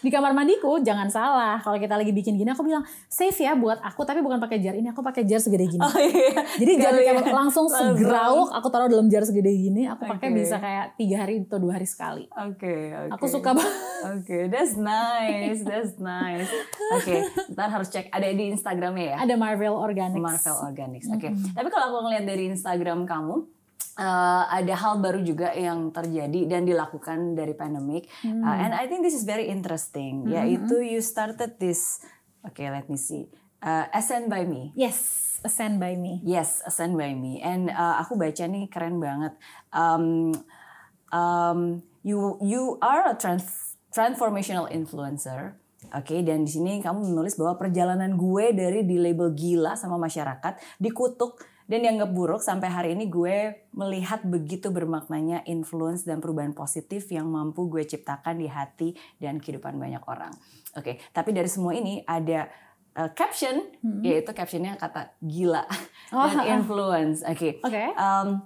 di 0.03 0.09
kamar 0.11 0.31
mandiku. 0.35 0.79
Jangan 0.81 1.07
salah, 1.07 1.57
kalau 1.63 1.77
kita 1.79 1.95
lagi 1.95 2.11
bikin 2.11 2.35
gini 2.35 2.51
aku 2.51 2.63
bilang 2.65 2.83
safe 3.07 3.35
ya 3.43 3.55
buat 3.55 3.79
aku, 3.81 4.03
tapi 4.03 4.19
bukan 4.19 4.39
pakai 4.39 4.59
jar 4.59 4.75
ini. 4.75 4.91
Aku 4.91 5.01
pakai 5.01 5.23
jar 5.23 5.39
segede 5.39 5.67
gini. 5.67 5.81
iya. 6.11 6.41
Jadi 6.59 6.71
jar 6.79 6.93
kayak 6.95 7.31
langsung 7.31 7.67
segrauk 7.71 8.51
aku 8.51 8.67
taruh 8.67 8.87
dalam 8.91 9.07
jar 9.07 9.23
segede 9.23 9.51
gini. 9.51 9.87
Aku 9.87 10.03
pakai 10.07 10.29
Oke. 10.31 10.37
bisa 10.37 10.55
kayak 10.59 10.95
tiga 10.99 11.23
hari 11.23 11.43
atau 11.43 11.57
dua 11.59 11.79
hari 11.79 11.87
sekali. 11.87 12.25
Oke, 12.31 12.93
oke. 12.95 13.11
Aku 13.17 13.25
suka 13.27 13.55
banget. 13.55 13.75
Oke, 14.01 14.37
that's 14.49 14.75
nice, 14.75 15.61
that's 15.61 15.95
nice. 16.01 16.49
Oke, 16.97 17.21
ntar 17.53 17.69
harus 17.69 17.87
cek 17.93 18.09
ada 18.09 18.25
di 18.25 18.49
Instagramnya 18.49 19.05
ya. 19.13 19.17
Ada 19.23 19.35
Marvel 19.37 19.77
Organics. 19.77 20.21
Marvel 20.21 20.57
Organics. 20.57 21.07
Oke. 21.13 21.29
Tapi 21.31 21.67
kalau 21.69 21.85
aku 21.93 21.97
ngeliat 22.09 22.25
dari 22.25 22.49
Instagram 22.49 23.05
kamu, 23.05 23.60
eh, 23.97 24.43
ada 24.47 24.73
hal 24.77 24.99
baru 25.03 25.19
juga 25.23 25.51
yang 25.51 25.91
terjadi 25.91 26.47
dan 26.47 26.63
dilakukan 26.63 27.35
dari 27.35 27.55
pandemic. 27.57 28.07
Uh, 28.23 28.45
and 28.45 28.71
I 28.71 28.87
think 28.87 29.03
this 29.03 29.15
is 29.15 29.27
very 29.27 29.49
interesting. 29.51 30.27
Yaitu 30.27 30.83
you 30.83 31.03
started 31.03 31.59
this. 31.59 32.03
Oke, 32.45 32.65
let 32.65 32.87
me 32.87 32.97
see. 32.97 33.29
Uh, 33.61 33.85
Ascend 33.93 34.25
by 34.25 34.41
Me. 34.47 34.73
Yes, 34.73 35.37
Ascend 35.45 35.77
by 35.77 35.93
Me. 35.93 36.17
Yes, 36.25 36.65
Ascend 36.65 36.97
by 36.97 37.13
Me. 37.13 37.37
And 37.45 37.69
uh, 37.69 38.01
aku 38.01 38.17
baca 38.17 38.49
nih 38.49 38.65
keren 38.73 38.97
banget. 38.97 39.37
Um, 39.69 40.33
um, 41.13 41.85
you 42.01 42.41
you 42.41 42.81
are 42.81 43.05
a 43.05 43.13
trans- 43.13 43.77
transformational 43.93 44.65
influencer. 44.73 45.61
Oke, 45.91 46.21
dan 46.21 46.45
di 46.45 46.51
sini 46.53 46.77
kamu 46.77 47.09
menulis 47.09 47.33
bahwa 47.35 47.57
perjalanan 47.57 48.13
gue 48.13 48.53
dari 48.53 48.85
di 48.85 49.01
label 49.01 49.33
gila 49.33 49.73
sama 49.73 49.97
masyarakat, 49.97 50.61
dikutuk 50.77 51.41
dan 51.71 51.87
dianggap 51.87 52.11
buruk 52.11 52.43
sampai 52.43 52.67
hari 52.67 52.89
ini 52.91 53.07
gue 53.07 53.63
melihat 53.71 54.19
begitu 54.27 54.67
bermaknanya 54.67 55.47
influence 55.47 56.03
dan 56.03 56.19
perubahan 56.19 56.51
positif 56.51 57.07
yang 57.07 57.31
mampu 57.31 57.71
gue 57.71 57.87
ciptakan 57.87 58.35
di 58.35 58.51
hati 58.51 58.91
dan 59.15 59.39
kehidupan 59.39 59.79
banyak 59.79 60.03
orang. 60.03 60.35
Oke, 60.75 60.99
tapi 61.09 61.31
dari 61.31 61.47
semua 61.47 61.71
ini 61.71 62.03
ada 62.03 62.51
uh, 62.99 63.07
caption, 63.15 63.71
yaitu 64.03 64.35
captionnya 64.35 64.75
kata 64.75 65.15
gila 65.23 65.63
Oh, 66.11 66.27
dan 66.27 66.59
influence. 66.59 67.23
Oke. 67.23 67.63
Oke. 67.63 67.95
Um, 67.95 68.43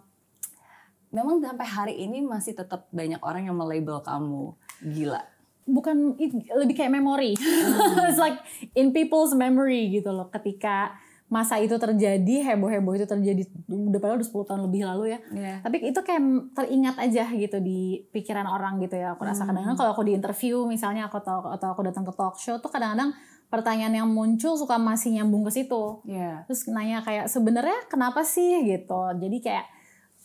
memang 1.10 1.41
sampai 1.41 1.65
hari 1.65 1.96
ini 1.98 2.22
masih 2.22 2.53
tetap 2.53 2.86
banyak 2.94 3.17
orang 3.25 3.50
yang 3.50 3.58
melabel 3.58 4.05
kamu 4.05 4.53
gila. 4.86 5.25
bukan 5.65 6.13
it- 6.22 6.46
lebih 6.53 6.77
kayak 6.77 6.94
memori. 6.94 7.34
It's 8.05 8.22
like 8.22 8.38
in 8.77 8.94
people's 8.94 9.34
memory 9.34 9.89
gitu 9.89 10.13
loh. 10.13 10.29
Ketika 10.29 10.94
masa 11.25 11.58
itu 11.58 11.74
terjadi, 11.82 12.53
heboh-heboh 12.53 13.01
itu 13.01 13.10
terjadi 13.10 13.50
udah 13.65 13.98
padahal 13.98 14.22
udah 14.22 14.29
10 14.29 14.46
tahun 14.46 14.62
lebih 14.70 14.82
lalu 14.86 15.05
ya. 15.17 15.20
Iya. 15.34 15.55
Tapi 15.65 15.77
itu 15.82 16.00
kayak 16.05 16.22
teringat 16.53 16.96
aja 17.01 17.25
gitu 17.34 17.58
di 17.58 18.05
pikiran 18.13 18.46
orang 18.46 18.77
gitu 18.77 18.94
ya. 18.94 19.17
Aku 19.17 19.25
rasa 19.25 19.50
kadang-kadang 19.50 19.74
kalau 19.74 19.91
aku 19.98 20.05
di 20.05 20.13
interview 20.13 20.70
misalnya 20.70 21.10
aku 21.10 21.17
atau 21.17 21.50
atau 21.50 21.74
aku 21.74 21.82
datang 21.82 22.05
ke 22.05 22.13
talk 22.13 22.38
show 22.38 22.62
tuh 22.62 22.70
kadang-kadang 22.70 23.17
pertanyaan 23.50 24.05
yang 24.05 24.10
muncul 24.10 24.53
suka 24.53 24.77
masih 24.77 25.17
nyambung 25.17 25.41
ke 25.50 25.51
situ. 25.53 26.05
Iya. 26.05 26.46
Terus 26.46 26.70
nanya 26.70 27.01
kayak 27.01 27.25
sebenarnya 27.25 27.89
kenapa 27.89 28.22
sih 28.22 28.62
gitu. 28.62 29.01
Jadi 29.17 29.38
kayak 29.41 29.65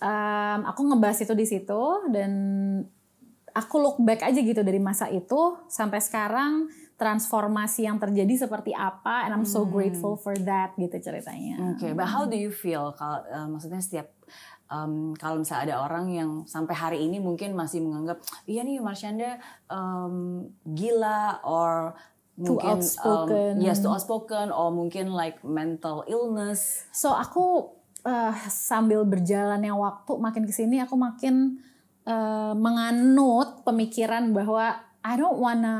em, 0.04 0.61
aku 0.69 0.80
ngebahas 0.85 1.16
itu 1.25 1.33
di 1.33 1.47
situ 1.49 1.83
dan 2.12 2.33
aku 3.57 3.76
look 3.80 3.97
back 4.04 4.21
aja 4.25 4.40
gitu 4.40 4.61
dari 4.61 4.78
masa 4.78 5.09
itu 5.09 5.59
sampai 5.66 5.99
sekarang 5.99 6.71
transformasi 7.00 7.88
yang 7.88 7.97
terjadi 7.97 8.45
seperti 8.45 8.76
apa 8.76 9.25
and 9.25 9.33
I'm 9.33 9.49
so 9.49 9.64
grateful 9.64 10.21
for 10.21 10.37
that 10.45 10.76
gitu 10.76 11.00
ceritanya. 11.00 11.57
Oke, 11.73 11.97
but 11.97 12.04
how 12.04 12.28
do 12.28 12.37
you 12.37 12.52
feel 12.52 12.92
kalau 12.92 13.25
eh, 13.25 13.49
maksudnya 13.49 13.80
setiap 13.80 14.12
em, 14.69 15.16
kalau 15.16 15.40
misalnya 15.40 15.73
ada 15.73 15.76
orang 15.80 16.12
yang 16.12 16.30
sampai 16.45 16.76
hari 16.76 16.99
ini 17.09 17.16
mungkin 17.19 17.57
masih 17.57 17.80
menganggap 17.80 18.21
iya 18.45 18.61
nih 18.61 18.85
Marshanda 18.85 19.40
em, 19.66 20.45
gila 20.69 21.40
or 21.42 21.97
Too 22.37 22.57
mungkin 22.57 22.69
em, 22.69 22.80
outspoken. 22.85 23.52
yes 23.61 23.80
too 23.80 23.88
outspoken 23.88 24.52
or 24.52 24.69
mungkin 24.69 25.12
like 25.12 25.40
mental 25.40 26.04
illness. 26.04 26.85
So 26.92 27.12
aku 27.12 27.73
eh, 28.04 28.33
sambil 28.49 29.09
berjalannya 29.09 29.73
waktu 29.73 30.12
makin 30.16 30.45
ke 30.45 30.52
sini 30.52 30.85
aku 30.85 31.00
makin 31.00 31.61
eh, 32.04 32.52
menganut 32.52 33.64
pemikiran 33.64 34.33
bahwa 34.33 34.85
I 35.00 35.16
don't 35.16 35.40
wanna, 35.40 35.76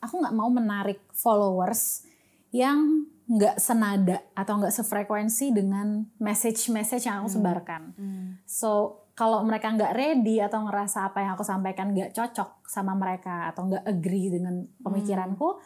aku 0.00 0.14
nggak 0.20 0.34
mau 0.36 0.48
menarik 0.48 1.00
followers 1.12 2.04
yang 2.50 3.06
nggak 3.30 3.62
senada 3.62 4.18
atau 4.34 4.58
nggak 4.58 4.74
sefrekuensi 4.74 5.54
dengan 5.54 6.02
message-message 6.18 7.06
yang 7.06 7.22
aku 7.22 7.38
sebarkan. 7.38 7.94
So 8.42 9.04
kalau 9.14 9.44
mereka 9.46 9.70
nggak 9.70 9.92
ready 9.94 10.42
atau 10.42 10.66
ngerasa 10.66 11.12
apa 11.12 11.22
yang 11.22 11.38
aku 11.38 11.46
sampaikan 11.46 11.94
nggak 11.94 12.10
cocok 12.10 12.66
sama 12.66 12.96
mereka 12.98 13.52
atau 13.52 13.70
nggak 13.70 13.84
agree 13.86 14.32
dengan 14.32 14.66
pemikiranku, 14.82 15.60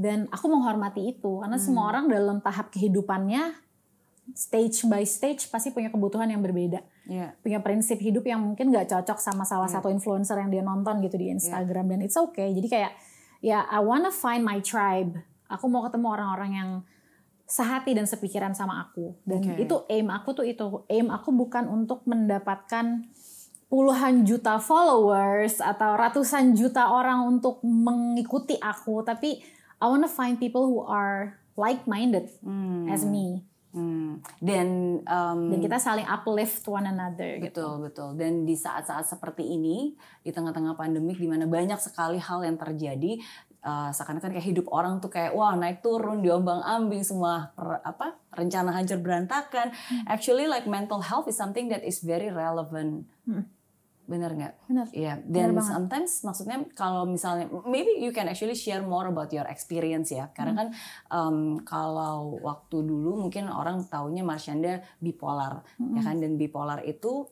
dan 0.00 0.32
aku 0.32 0.48
menghormati 0.48 1.12
itu. 1.12 1.44
Karena 1.44 1.60
semua 1.60 1.92
orang 1.92 2.08
dalam 2.08 2.40
tahap 2.40 2.72
kehidupannya 2.72 3.52
stage 4.32 4.86
by 4.86 5.02
stage 5.04 5.50
pasti 5.50 5.74
punya 5.74 5.90
kebutuhan 5.90 6.30
yang 6.30 6.40
berbeda, 6.40 6.80
Iya. 7.10 7.34
punya 7.42 7.58
prinsip 7.60 7.98
hidup 7.98 8.22
yang 8.22 8.40
mungkin 8.40 8.70
nggak 8.70 8.86
cocok 8.86 9.18
sama 9.18 9.42
salah 9.42 9.66
satu 9.66 9.90
influencer 9.90 10.38
yang 10.38 10.48
dia 10.48 10.62
nonton 10.62 11.02
gitu 11.02 11.18
di 11.18 11.34
Instagram 11.34 11.90
dan 11.90 12.00
it's 12.00 12.14
okay. 12.16 12.54
Jadi 12.54 12.68
kayak 12.70 12.94
ya 13.40 13.66
I 13.68 13.80
wanna 13.80 14.12
find 14.12 14.44
my 14.44 14.60
tribe. 14.60 15.20
Aku 15.50 15.66
mau 15.66 15.82
ketemu 15.84 16.06
orang-orang 16.14 16.52
yang 16.54 16.70
sehati 17.50 17.98
dan 17.98 18.06
sepikiran 18.06 18.54
sama 18.54 18.86
aku. 18.86 19.18
Dan 19.26 19.42
Oke. 19.42 19.66
itu 19.66 19.76
aim 19.90 20.08
aku 20.08 20.30
tuh 20.32 20.46
itu. 20.46 20.86
Aim 20.86 21.10
aku 21.10 21.34
bukan 21.34 21.66
untuk 21.66 22.06
mendapatkan 22.06 23.10
puluhan 23.66 24.22
juta 24.22 24.62
followers 24.62 25.58
atau 25.58 25.98
ratusan 25.98 26.54
juta 26.54 26.94
orang 26.94 27.26
untuk 27.26 27.58
mengikuti 27.66 28.54
aku. 28.62 29.02
Tapi 29.02 29.42
I 29.82 29.86
wanna 29.90 30.06
find 30.06 30.38
people 30.38 30.70
who 30.70 30.86
are 30.86 31.42
like 31.58 31.90
minded 31.90 32.30
as 32.86 33.02
me 33.02 33.49
Hmm. 33.70 34.18
Dan 34.42 34.98
em, 35.06 35.40
dan 35.54 35.58
kita 35.62 35.78
saling 35.78 36.02
uplift 36.02 36.66
one 36.66 36.90
another 36.90 37.38
gitu. 37.38 37.62
Betul, 37.62 37.74
betul. 37.86 38.10
Dan 38.18 38.42
di 38.42 38.58
saat-saat 38.58 39.06
seperti 39.06 39.46
ini, 39.46 39.94
di 40.26 40.34
tengah-tengah 40.34 40.74
pandemik 40.74 41.22
di 41.22 41.30
mana 41.30 41.46
banyak 41.46 41.78
sekali 41.78 42.18
hal 42.18 42.42
yang 42.42 42.58
terjadi, 42.58 43.22
eh, 43.62 43.90
seakan-akan 43.94 44.34
kayak 44.34 44.46
hidup 44.50 44.66
orang 44.74 44.98
tuh 44.98 45.14
kayak 45.14 45.38
wah 45.38 45.54
naik 45.54 45.86
turun, 45.86 46.18
diombang-ambing 46.18 47.06
semua 47.06 47.54
per- 47.54 47.82
apa 47.86 48.18
rencana 48.34 48.74
hancur 48.74 48.98
berantakan. 48.98 49.70
Actually 50.10 50.50
like 50.50 50.66
mental 50.66 50.98
health 50.98 51.30
is 51.30 51.38
something 51.38 51.70
that 51.70 51.86
is 51.86 52.02
very 52.02 52.26
relevant. 52.26 53.06
Bener 54.10 54.34
nggak? 54.34 54.54
Bener. 54.66 54.86
Iya, 54.90 55.22
dan 55.22 55.54
banget. 55.54 55.70
sometimes 55.70 56.10
maksudnya 56.26 56.58
kalau 56.74 57.06
misalnya 57.06 57.46
maybe 57.62 58.02
you 58.02 58.10
can 58.10 58.26
actually 58.26 58.58
share 58.58 58.82
more 58.82 59.06
about 59.06 59.30
your 59.30 59.46
experience 59.46 60.10
ya. 60.10 60.34
Karena 60.34 60.58
kan 60.58 60.68
um, 61.14 61.62
kalau 61.62 62.42
waktu 62.42 62.82
dulu 62.82 63.22
mungkin 63.22 63.46
orang 63.46 63.86
taunya 63.86 64.26
Marshanda 64.26 64.82
bipolar 64.98 65.62
ya 65.78 66.02
kan 66.02 66.18
dan 66.18 66.34
bipolar 66.34 66.82
itu 66.82 67.30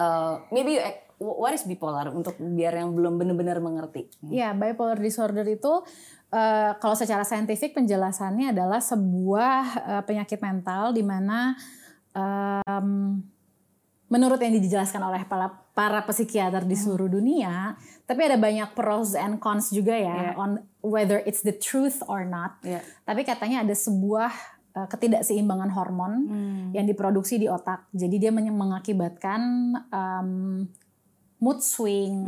uh, 0.00 0.40
maybe 0.48 0.80
you, 0.80 0.82
what 1.20 1.52
is 1.52 1.66
bipolar 1.66 2.08
untuk 2.14 2.38
biar 2.38 2.78
yang 2.78 2.94
belum 2.94 3.18
benar-benar 3.18 3.58
mengerti. 3.58 4.06
Ya, 4.30 4.54
bipolar 4.54 4.96
disorder 4.96 5.44
itu 5.44 5.82
eh, 6.30 6.72
kalau 6.78 6.94
secara 6.94 7.26
saintifik 7.26 7.74
penjelasannya 7.74 8.54
adalah 8.54 8.78
sebuah 8.78 9.62
eh, 9.82 10.02
penyakit 10.06 10.38
mental 10.38 10.94
di 10.94 11.02
mana 11.02 11.58
em, 12.14 13.18
menurut 14.08 14.40
yang 14.40 14.56
dijelaskan 14.56 15.02
oleh 15.04 15.22
para, 15.28 15.52
para 15.78 16.02
psikiater 16.02 16.66
di 16.66 16.74
seluruh 16.74 17.06
dunia, 17.06 17.78
tapi 18.02 18.26
ada 18.26 18.34
banyak 18.34 18.74
pros 18.74 19.14
and 19.14 19.38
cons 19.38 19.70
juga 19.70 19.94
ya 19.94 20.34
Yeah. 20.34 20.34
on 20.34 20.50
whether 20.82 21.22
it's 21.22 21.46
the 21.46 21.54
truth 21.54 22.02
or 22.10 22.26
not. 22.26 22.58
Yeah. 22.66 22.82
Tapi 23.06 23.22
katanya 23.22 23.62
ada 23.62 23.78
sebuah 23.78 24.34
eh, 24.74 24.88
ketidakseimbangan 24.90 25.70
hormon 25.70 26.12
yang 26.74 26.82
diproduksi 26.82 27.38
di 27.38 27.46
otak. 27.46 27.86
Jadi 27.94 28.18
dia 28.18 28.34
men- 28.34 28.50
mengakibatkan 28.50 29.40
em, 29.94 30.30
mood 31.38 31.62
swing, 31.62 32.26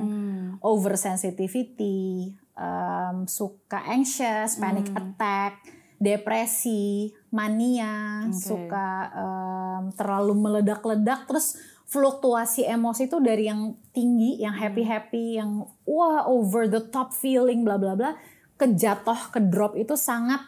oversensitivity, 0.63 2.31
um, 2.55 3.27
suka 3.27 3.83
anxious, 3.91 4.55
panic 4.63 4.87
attack, 4.95 5.67
depresi, 5.99 7.11
mania, 7.35 8.25
suka 8.31 9.11
um, 9.13 9.83
terlalu 9.93 10.33
meledak-ledak, 10.39 11.27
terus 11.27 11.59
fluktuasi 11.91 12.71
emosi 12.71 13.11
itu 13.11 13.19
dari 13.19 13.51
yang 13.51 13.75
tinggi, 13.91 14.39
yang 14.39 14.55
happy-happy, 14.55 15.43
yang 15.43 15.67
wah 15.83 16.23
over 16.31 16.71
the 16.71 16.79
top 16.79 17.11
feeling, 17.11 17.67
bla 17.67 17.83
bla 17.83 17.99
bla, 17.99 18.15
ke 18.55 18.71
jatuh, 18.71 19.35
ke 19.35 19.43
drop 19.43 19.75
itu 19.75 19.99
sangat 19.99 20.39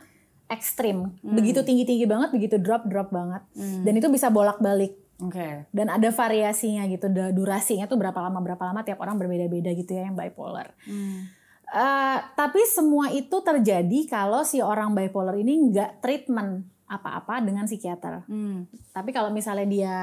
ekstrim. 0.47 1.11
Begitu 1.19 1.67
tinggi-tinggi 1.67 2.07
banget, 2.07 2.31
begitu 2.31 2.63
drop-drop 2.63 3.11
banget. 3.11 3.43
Dan 3.59 3.93
itu 3.99 4.07
bisa 4.07 4.31
bolak-balik. 4.31 4.95
Oke. 5.19 5.67
Dan 5.75 5.91
ada 5.91 6.15
variasinya 6.15 6.87
gitu, 6.87 7.11
durasinya 7.11 7.91
tuh 7.91 7.99
berapa 7.99 8.23
lama 8.23 8.39
berapa 8.39 8.63
lama 8.63 8.87
tiap 8.87 9.03
orang 9.03 9.19
berbeda-beda 9.19 9.75
gitu 9.75 9.99
ya 9.99 10.07
yang 10.07 10.15
bipolar. 10.15 10.71
Eh, 11.73 12.19
tapi 12.37 12.61
semua 12.69 13.09
itu 13.11 13.33
terjadi 13.41 14.05
kalau 14.05 14.45
si 14.45 14.61
orang 14.61 14.93
bipolar 14.93 15.33
ini 15.41 15.73
nggak 15.73 16.05
treatment 16.05 16.69
apa-apa 16.85 17.41
dengan 17.41 17.65
psikiater. 17.65 18.29
Hmm. 18.29 18.69
Tapi 18.93 19.09
kalau 19.09 19.33
misalnya 19.33 19.65
dia 19.65 19.97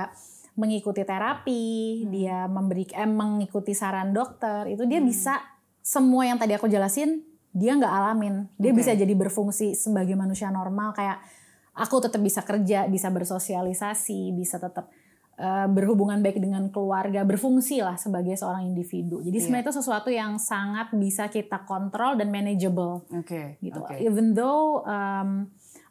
mengikuti 0.60 1.08
terapi, 1.08 2.04
dia 2.12 2.46
memberi 2.52 2.84
eh, 2.92 3.08
mengikuti 3.08 3.72
saran 3.72 4.12
dokter, 4.12 4.68
itu 4.68 4.84
dia 4.84 5.00
bisa 5.00 5.40
semua 5.80 6.28
yang 6.28 6.36
tadi 6.36 6.54
aku 6.54 6.68
jelasin 6.68 7.24
dia 7.50 7.74
nggak 7.74 7.90
alamin. 7.90 8.46
Dia 8.62 8.76
Oke. 8.76 8.84
bisa 8.84 8.94
jadi 8.94 9.14
berfungsi 9.16 9.74
sebagai 9.74 10.14
manusia 10.14 10.54
normal 10.54 10.94
kayak 10.94 11.18
aku 11.74 11.98
tetap 12.04 12.22
bisa 12.22 12.44
kerja, 12.46 12.86
bisa 12.86 13.10
bersosialisasi, 13.10 14.36
bisa 14.36 14.60
tetap 14.62 14.92
eh, 15.40 15.68
berhubungan 15.72 16.20
baik 16.20 16.36
dengan 16.38 16.68
keluarga, 16.68 17.24
berfungsi 17.24 17.80
lah 17.80 17.96
sebagai 17.96 18.36
seorang 18.36 18.68
individu. 18.68 19.24
Jadi 19.24 19.40
Iya. 19.40 19.44
sebenarnya 19.48 19.66
itu 19.72 19.76
sesuatu 19.80 20.10
yang 20.12 20.36
sangat 20.36 20.92
bisa 20.92 21.32
kita 21.32 21.64
kontrol 21.64 22.20
dan 22.20 22.28
manageable 22.28 23.08
Oke. 23.16 23.56
gitu. 23.64 23.80
Oke. 23.80 24.04
Even 24.04 24.36
though 24.36 24.84
um, 24.84 25.48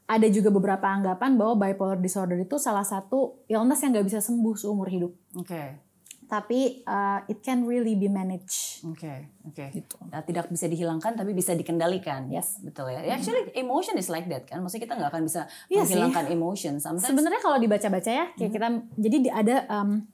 ada 0.08 0.24
juga 0.26 0.48
beberapa 0.48 0.88
anggapan 0.88 1.36
bahwa 1.36 1.60
bipolar 1.60 2.00
disorder 2.00 2.40
itu 2.40 2.56
salah 2.56 2.82
satu 2.82 3.44
illness 3.44 3.84
yang 3.84 3.92
nggak 3.92 4.08
bisa 4.08 4.18
sembuh 4.18 4.56
seumur 4.56 4.88
hidup. 4.88 5.12
Oke. 5.36 5.84
Tapi 6.24 6.84
uh, 6.84 7.24
it 7.24 7.40
can 7.40 7.64
really 7.64 7.92
be 7.92 8.04
managed. 8.04 8.84
Oke. 8.84 9.32
Oke. 9.44 9.68
Gitu. 9.68 9.96
Nah, 10.08 10.20
tidak 10.20 10.48
bisa 10.48 10.64
dihilangkan 10.64 11.12
tapi 11.12 11.32
bisa 11.32 11.52
dikendalikan. 11.52 12.28
Yes. 12.28 12.60
Betul 12.60 12.88
ya. 12.90 13.04
Actually 13.12 13.52
emotion 13.52 13.96
is 13.96 14.08
like 14.08 14.28
that 14.28 14.44
kan. 14.44 14.60
Maksudnya 14.60 14.84
kita 14.84 14.94
nggak 14.96 15.08
akan 15.08 15.22
bisa 15.24 15.44
Iya 15.68 15.84
sih. 15.84 15.96
menghilangkan 15.96 16.24
emotion. 16.28 16.74
Sometimes 16.80 17.08
Sebenarnya 17.08 17.40
kalau 17.40 17.56
dibaca-baca 17.56 18.10
ya, 18.12 18.26
kayak 18.32 18.52
kita 18.52 18.68
jadi 18.96 19.16
di- 19.20 19.32
ada 19.32 19.56
um, 19.68 20.04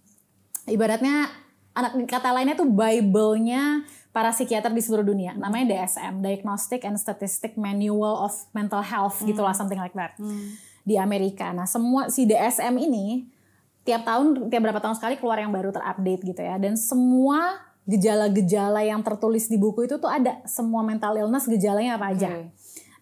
ibaratnya 0.66 1.30
anak 1.74 1.98
kata 2.06 2.30
lainnya 2.30 2.54
tuh 2.54 2.70
Bible-nya 2.70 3.82
para 4.14 4.30
psikiater 4.30 4.70
di 4.70 4.78
seluruh 4.78 5.02
dunia. 5.02 5.34
Namanya 5.34 5.74
DSM, 5.74 6.22
Diagnostic 6.22 6.86
and 6.86 6.94
Statistic 6.94 7.58
Manual 7.58 8.30
of 8.30 8.32
Mental 8.54 8.80
Health 8.80 9.26
gitulah 9.26 9.52
something 9.52 9.78
like 9.78 9.94
that. 9.98 10.14
Di 10.86 10.94
Amerika. 10.94 11.50
Nah, 11.50 11.66
semua 11.66 12.06
si 12.08 12.22
DSM 12.24 12.78
ini 12.78 13.26
tiap 13.82 14.06
tahun 14.06 14.48
tiap 14.48 14.62
berapa 14.64 14.80
tahun 14.80 14.96
sekali 14.96 15.18
keluar 15.18 15.42
yang 15.42 15.50
baru 15.50 15.74
terupdate 15.74 16.22
gitu 16.22 16.40
ya. 16.40 16.56
Dan 16.62 16.78
semua 16.78 17.58
gejala-gejala 17.84 18.80
yang 18.80 19.04
tertulis 19.04 19.50
di 19.50 19.60
buku 19.60 19.84
itu 19.84 20.00
tuh 20.00 20.08
ada 20.08 20.40
semua 20.48 20.80
mental 20.80 21.18
illness 21.18 21.50
gejalanya 21.50 22.00
apa 22.00 22.14
aja. 22.14 22.30
Oke. 22.32 22.54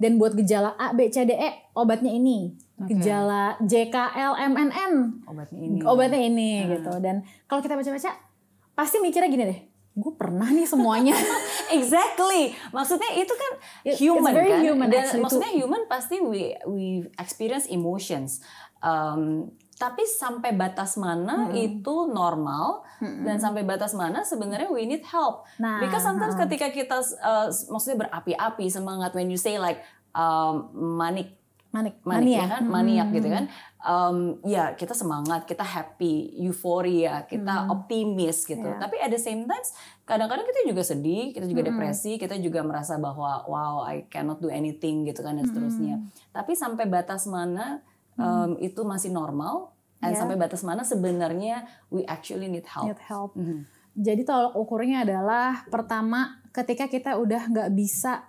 Dan 0.03 0.19
buat 0.19 0.35
gejala 0.35 0.75
A, 0.75 0.91
B, 0.91 1.07
C, 1.15 1.23
D, 1.23 1.31
E 1.39 1.71
obatnya 1.79 2.11
ini. 2.11 2.59
Oke. 2.81 2.99
Gejala 2.99 3.55
J, 3.63 3.87
K, 3.93 3.97
L, 4.19 4.35
M, 4.35 4.55
N, 4.59 4.71
N 4.75 4.95
obatnya 5.29 5.61
ini. 5.63 5.79
obatnya 5.87 6.21
ini 6.25 6.51
gitu. 6.67 6.93
Dan 6.99 7.23
kalau 7.47 7.63
kita 7.63 7.79
baca-baca 7.79 8.32
pasti 8.73 8.97
mikirnya 8.99 9.29
gini 9.29 9.45
deh, 9.49 9.61
gue 9.93 10.13
pernah 10.17 10.49
nih 10.49 10.65
semuanya. 10.65 11.13
Exactly. 11.79 12.57
Maksudnya 12.73 13.13
itu 13.17 13.33
kan 13.33 13.53
human 13.97 14.33
it's 14.33 14.39
very 14.41 14.53
kan. 14.53 14.61
human 14.65 14.87
Dan 14.89 15.01
actually 15.05 15.23
maksudnya 15.25 15.53
human 15.53 15.83
pasti 15.89 16.17
we 16.21 16.57
we 16.69 16.87
experience 17.21 17.69
emotions. 17.69 18.41
Um, 18.83 19.53
tapi 19.79 20.07
sampai 20.07 20.55
batas 20.55 20.95
mana 20.95 21.51
itu 21.59 22.07
normal 22.07 22.87
dan 23.03 23.43
sampai 23.43 23.67
batas 23.67 23.99
mana 23.99 24.23
sebenarnya 24.23 24.71
we 24.71 24.87
need 24.87 25.03
help. 25.03 25.43
Nah, 25.59 25.83
Because 25.83 26.07
sometimes 26.07 26.39
ha-ha. 26.39 26.47
ketika 26.47 26.71
kita 26.71 27.03
uh, 27.19 27.51
maksudnya 27.51 28.07
berapi-api 28.07 28.71
semangat 28.71 29.11
when 29.19 29.27
you 29.27 29.35
say 29.35 29.59
like 29.59 29.83
um, 30.15 30.71
manic 30.73 31.35
Manik, 31.73 32.05
manik 32.05 32.21
mania. 32.29 32.37
ya 32.37 32.47
kan 32.47 32.63
maniak 32.69 33.09
gitu 33.11 33.29
kan 33.29 33.45
um, 33.81 34.17
ya 34.45 34.77
kita 34.77 34.93
semangat 34.93 35.49
kita 35.49 35.65
happy 35.65 36.37
euforia 36.45 37.25
kita 37.25 37.65
optimis 37.67 38.45
gitu 38.45 38.61
Iya. 38.63 38.77
tapi 38.77 39.01
at 39.01 39.09
the 39.09 39.17
same 39.17 39.49
time 39.49 39.65
kadang-kadang 40.05 40.45
kita 40.45 40.69
juga 40.69 40.85
sedih 40.85 41.33
kita 41.33 41.49
juga 41.49 41.65
depresi 41.65 42.21
kita 42.21 42.37
juga 42.37 42.61
merasa 42.61 43.01
bahwa 43.01 43.49
wow 43.49 43.89
I 43.89 44.05
cannot 44.07 44.39
do 44.39 44.53
anything 44.53 45.09
gitu 45.09 45.25
kan 45.25 45.35
dan 45.35 45.49
seterusnya 45.49 45.97
tapi 46.29 46.53
sampai 46.53 46.85
batas 46.85 47.25
mana 47.25 47.81
um, 48.15 48.61
itu 48.61 48.85
masih 48.85 49.09
normal 49.09 49.73
dan 49.97 50.13
Ya. 50.13 50.19
sampai 50.19 50.37
batas 50.37 50.61
mana 50.61 50.83
sebenarnya 50.83 51.63
we 51.89 52.05
actually 52.05 52.47
need 52.47 52.67
help 52.67 52.91
Need 52.91 53.01
help. 53.07 53.33
Mhm. 53.33 53.65
Jadi 53.93 54.25
tolak 54.25 54.53
ukurnya 54.53 55.05
adalah 55.05 55.63
pertama 55.69 56.41
ketika 56.49 56.85
kita 56.85 57.17
udah 57.17 57.45
nggak 57.47 57.71
bisa 57.71 58.25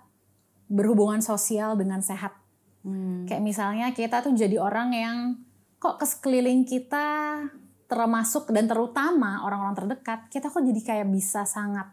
berhubungan 0.64 1.18
sosial 1.18 1.72
dengan 1.74 1.98
sehat. 1.98 2.36
Hmm. 2.84 3.24
Kayak 3.24 3.42
misalnya 3.42 3.86
kita 3.96 4.20
tuh 4.20 4.36
jadi 4.36 4.60
orang 4.60 4.92
yang 4.92 5.16
kok 5.80 5.96
ke 5.96 6.06
sekeliling 6.06 6.68
kita 6.68 7.40
termasuk 7.88 8.48
dan 8.52 8.64
terutama 8.68 9.44
orang-orang 9.44 9.76
terdekat, 9.76 10.28
kita 10.32 10.48
kok 10.48 10.64
jadi 10.64 10.80
kayak 10.80 11.08
bisa 11.12 11.44
sangat 11.44 11.88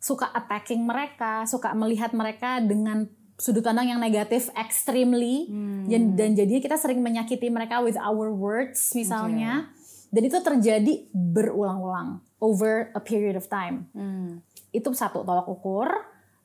suka 0.00 0.32
attacking 0.32 0.84
mereka, 0.84 1.44
suka 1.44 1.72
melihat 1.76 2.16
mereka 2.16 2.60
dengan 2.60 3.04
sudut 3.40 3.64
pandang 3.64 3.96
yang 3.96 4.00
negatif 4.00 4.52
extremely 4.52 5.48
dan, 5.88 6.12
dan 6.12 6.36
jadinya 6.36 6.60
kita 6.60 6.76
sering 6.76 7.00
menyakiti 7.00 7.48
mereka 7.48 7.80
with 7.80 7.96
our 7.96 8.32
words 8.32 8.92
misalnya. 8.92 9.72
Dan 10.10 10.26
itu 10.26 10.42
terjadi 10.42 11.06
berulang-ulang 11.14 12.20
over 12.42 12.90
a 12.96 13.00
period 13.00 13.36
of 13.36 13.46
time 13.46 13.86
Hmm. 13.92 14.42
itu 14.72 14.88
satu 14.90 15.22
tolak 15.22 15.46
ukur 15.46 15.86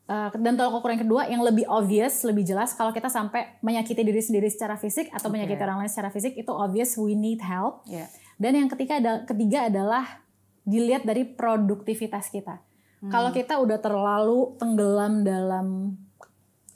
Uh, 0.05 0.29
dan 0.37 0.53
tolak 0.53 0.69
ukur 0.77 0.93
yang 0.93 1.01
kedua 1.01 1.25
yang 1.25 1.41
lebih 1.41 1.65
obvious 1.65 2.21
lebih 2.21 2.45
jelas 2.45 2.77
kalau 2.77 2.93
kita 2.93 3.09
sampai 3.09 3.57
menyakiti 3.65 4.05
diri 4.05 4.21
sendiri 4.21 4.45
secara 4.53 4.77
fisik 4.77 5.09
atau 5.09 5.33
Oke. 5.33 5.33
menyakiti 5.33 5.57
orang 5.65 5.81
lain 5.81 5.89
secara 5.89 6.13
fisik 6.13 6.37
itu 6.37 6.53
obvious 6.53 6.93
we 7.01 7.17
need 7.17 7.41
help 7.41 7.81
Ya. 7.89 8.05
dan 8.37 8.53
yang 8.53 8.69
ketiga 8.69 9.01
ada 9.01 9.25
ketiga 9.25 9.65
adalah 9.65 10.21
dilihat 10.61 11.09
dari 11.09 11.25
produktivitas 11.25 12.29
kita 12.29 12.61
kalau 13.09 13.33
kita 13.33 13.57
udah 13.57 13.81
terlalu 13.81 14.53
tenggelam 14.61 15.25
dalam 15.25 15.97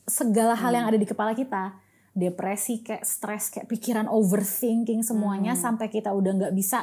segala 0.10 0.58
hal 0.58 0.74
yang 0.74 0.90
ada 0.90 0.98
di 0.98 1.06
kepala 1.06 1.38
kita 1.38 1.78
depresi 2.18 2.82
kayak 2.82 3.06
stres 3.06 3.54
kayak 3.54 3.70
pikiran 3.70 4.10
overthinking 4.10 5.06
semuanya 5.06 5.54
sampai 5.54 5.86
kita 5.94 6.10
udah 6.18 6.34
nggak 6.34 6.54
bisa 6.58 6.82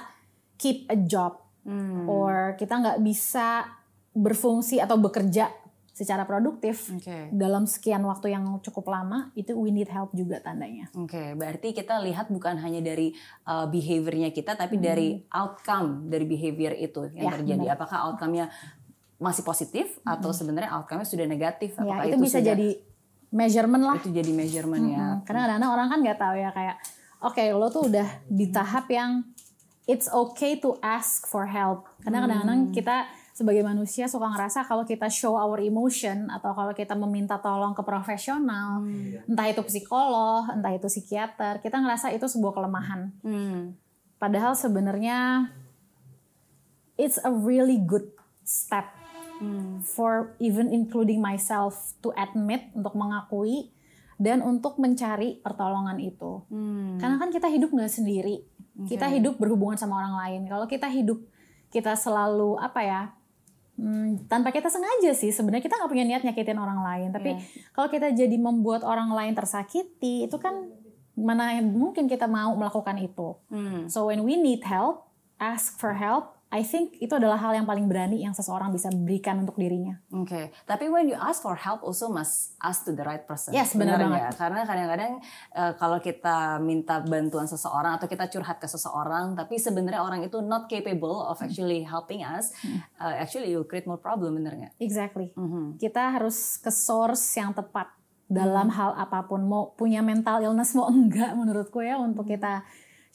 keep 0.54 0.86
a 0.86 0.94
job 0.94 1.42
Hmm. 1.66 2.06
or 2.06 2.54
kita 2.54 2.78
nggak 2.78 3.02
bisa 3.02 3.66
berfungsi 4.14 4.78
atau 4.78 4.94
bekerja 4.94 5.50
secara 5.96 6.22
produktif 6.22 6.92
Oke. 6.92 7.32
dalam 7.32 7.64
sekian 7.64 8.04
waktu 8.04 8.28
yang 8.30 8.60
cukup 8.60 8.84
lama 8.86 9.32
itu 9.32 9.56
we 9.56 9.70
need 9.70 9.88
help 9.88 10.12
juga 10.12 10.36
tandanya. 10.38 10.92
Oke, 10.92 11.32
berarti 11.32 11.72
kita 11.72 11.96
lihat 11.98 12.28
bukan 12.28 12.60
hanya 12.60 12.84
dari 12.84 13.16
uh, 13.42 13.64
behaviornya 13.64 14.28
kita, 14.28 14.52
tapi 14.54 14.76
dari 14.76 15.24
outcome 15.26 16.04
dari 16.04 16.22
behavior 16.22 16.76
itu 16.76 17.08
yang 17.10 17.32
Hmm. 17.32 17.32
Ya, 17.32 17.32
terjadi. 17.34 17.64
benar. 17.64 17.74
Apakah 17.74 17.98
outcome-nya 18.06 18.52
masih 19.16 19.40
positif 19.42 19.96
atau 20.04 20.28
sebenarnya 20.30 20.68
outcome-nya 20.74 21.08
sudah 21.08 21.24
negatif? 21.24 21.72
Ya 21.72 21.80
Apakah 21.80 22.04
itu, 22.06 22.16
bisa 22.20 22.36
sudah- 22.36 22.48
jadi 22.50 22.68
measurement 23.28 23.82
lah. 23.82 23.96
itu 23.96 24.12
jadi 24.12 24.30
measurement 24.30 24.84
ya? 24.86 25.00
Hmm, 25.00 25.18
Karena 25.24 25.40
kadang-kadang 25.42 25.72
orang 25.72 25.88
kan 25.88 25.98
nggak 26.02 26.18
tahu 26.20 26.34
ya 26.36 26.50
kayak 26.52 26.76
oke 27.18 27.42
lo 27.50 27.66
tuh 27.68 27.88
udah 27.88 28.08
di 28.26 28.46
tahap 28.46 28.84
yang 28.86 29.24
it's 29.84 30.06
okay 30.06 30.54
to 30.54 30.76
ask 30.78 31.24
for 31.24 31.48
help. 31.48 31.88
Karena 31.98 32.20
kadang-kadang 32.20 32.68
kita 32.70 33.08
sebagai 33.36 33.60
manusia 33.60 34.08
suka 34.08 34.32
ngerasa 34.32 34.64
kalau 34.64 34.88
kita 34.88 35.12
show 35.12 35.36
our 35.36 35.60
emotion 35.60 36.32
atau 36.32 36.56
kalau 36.56 36.72
kita 36.72 36.96
meminta 36.96 37.36
tolong 37.36 37.76
ke 37.76 37.84
profesional, 37.84 38.80
entah 39.28 39.46
itu 39.52 39.60
psikolog, 39.68 40.48
entah 40.48 40.72
itu 40.72 40.88
psikiater, 40.88 41.60
kita 41.60 41.76
ngerasa 41.76 42.16
itu 42.16 42.24
sebuah 42.24 42.56
kelemahan. 42.56 43.12
Hmm. 43.20 43.76
Padahal 44.16 44.56
sebenarnya 44.56 45.52
it's 46.96 47.20
a 47.20 47.28
really 47.28 47.76
good 47.76 48.08
step 48.40 48.88
for 49.84 50.32
even 50.40 50.72
including 50.72 51.20
myself 51.20 51.92
to 52.00 52.16
admit 52.16 52.72
untuk 52.72 52.96
mengakui 52.96 53.68
dan 54.16 54.40
untuk 54.40 54.80
mencari 54.80 55.44
pertolongan 55.44 56.00
itu. 56.00 56.40
Hmm. 56.48 56.96
Karena 56.96 57.20
kan 57.20 57.28
kita 57.28 57.52
hidup 57.52 57.68
nggak 57.68 57.92
sendiri, 57.92 58.40
kita 58.88 59.12
hidup 59.12 59.36
berhubungan 59.36 59.76
sama 59.76 60.00
orang 60.00 60.16
lain. 60.16 60.40
Kalau 60.48 60.64
kita 60.64 60.88
hidup 60.88 61.20
kita 61.68 61.92
selalu 61.92 62.56
apa 62.56 62.80
ya? 62.80 63.02
Hmm, 63.76 64.28
tanpa 64.28 64.52
kita 64.52 64.68
sengaja 64.68 65.12
sih 65.16 65.32
sebenarnya 65.32 65.64
kita 65.64 65.76
nggak 65.80 65.90
punya 65.92 66.04
niat 66.04 66.22
nyakitin 66.24 66.58
orang 66.60 66.80
lain 66.84 67.08
tapi 67.12 67.36
kalau 67.72 67.88
kita 67.88 68.12
jadi 68.12 68.36
membuat 68.36 68.84
orang 68.84 69.12
lain 69.12 69.32
tersakiti 69.32 70.28
itu 70.28 70.36
kan 70.36 70.68
mana 71.16 71.56
mungkin 71.64 72.04
kita 72.12 72.28
mau 72.28 72.52
melakukan 72.52 73.00
itu 73.00 73.40
Hmm. 73.48 73.88
So 73.88 74.12
when 74.12 74.22
we 74.28 74.36
need 74.36 74.62
help, 74.68 75.08
ask 75.40 75.80
for 75.80 75.96
help. 75.96 76.35
I 76.46 76.62
think 76.62 77.02
itu 77.02 77.10
adalah 77.10 77.42
hal 77.42 77.58
yang 77.58 77.66
paling 77.66 77.90
berani 77.90 78.22
yang 78.22 78.30
seseorang 78.30 78.70
bisa 78.70 78.86
berikan 78.94 79.42
untuk 79.42 79.58
dirinya. 79.58 79.98
Oke, 80.14 80.54
tapi 80.62 80.86
when 80.86 81.10
you 81.10 81.18
ask 81.18 81.42
for 81.42 81.58
help 81.58 81.82
also 81.82 82.06
must 82.06 82.54
ask 82.62 82.86
to 82.86 82.94
the 82.94 83.02
right 83.02 83.26
person. 83.26 83.50
Yes, 83.50 83.74
benar 83.74 83.98
ya? 83.98 84.30
Karena 84.30 84.62
kadang-kadang 84.62 85.18
eh, 85.52 85.72
kalau 85.74 85.98
kita 85.98 86.62
minta 86.62 87.02
bantuan 87.02 87.50
seseorang 87.50 87.98
atau 87.98 88.06
kita 88.06 88.30
curhat 88.30 88.62
ke 88.62 88.70
seseorang, 88.70 89.34
tapi 89.34 89.58
sebenarnya 89.58 89.98
orang 89.98 90.22
itu 90.22 90.38
not 90.38 90.70
capable 90.70 91.18
of 91.18 91.34
actually 91.42 91.82
helping 91.82 92.22
us, 92.22 92.54
eh, 93.02 93.14
actually 93.18 93.50
you 93.50 93.66
create 93.66 93.90
more 93.90 93.98
problem, 93.98 94.38
bener 94.38 94.54
nggak? 94.54 94.72
Exactly. 94.78 95.34
Mhm. 95.34 95.82
Kita 95.82 96.14
harus 96.14 96.62
ke 96.62 96.70
source 96.70 97.26
yang 97.42 97.58
tepat 97.58 97.90
dalam 98.30 98.70
hal 98.70 98.94
apa 98.94 99.26
pun. 99.26 99.42
Mau 99.46 99.74
punya 99.74 99.98
mental 99.98 100.42
illness 100.46 100.78
mau 100.78 100.86
enggak 100.94 101.34
menurutku 101.34 101.82
ya 101.82 101.98
untuk 101.98 102.30
kita 102.30 102.62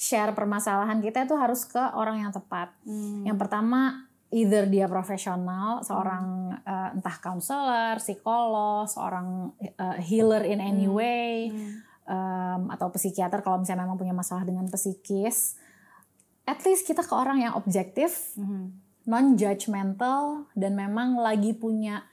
share 0.02 0.34
permasalahan 0.34 0.98
kita 0.98 1.30
itu 1.30 1.38
harus 1.38 1.62
ke 1.70 1.78
orang 1.78 2.26
yang 2.26 2.34
tepat. 2.34 2.74
Hmm. 2.82 3.22
Yang 3.22 3.38
pertama 3.38 4.10
either 4.34 4.66
dia 4.66 4.90
profesional, 4.90 5.86
seorang 5.86 6.58
uh, 6.66 6.90
entah 6.98 7.18
counselor, 7.22 8.02
psikolog, 8.02 8.90
seorang 8.90 9.54
uh, 9.78 9.98
healer 10.02 10.42
in 10.42 10.58
any 10.58 10.90
Hmm. 10.90 10.98
way, 10.98 11.34
Hmm. 11.54 11.86
um, 12.10 12.62
atau 12.74 12.90
psikiater 12.90 13.46
kalau 13.46 13.62
misalnya 13.62 13.86
memang 13.86 14.02
punya 14.02 14.16
masalah 14.18 14.42
dengan 14.42 14.66
psikis. 14.66 15.54
At 16.50 16.66
least 16.66 16.90
kita 16.90 17.06
ke 17.06 17.14
orang 17.14 17.46
yang 17.46 17.54
objektif, 17.54 18.34
Hmm. 18.34 18.82
non 19.06 19.38
judgmental 19.38 20.50
dan 20.58 20.74
memang 20.74 21.14
lagi 21.22 21.54
punya 21.54 22.10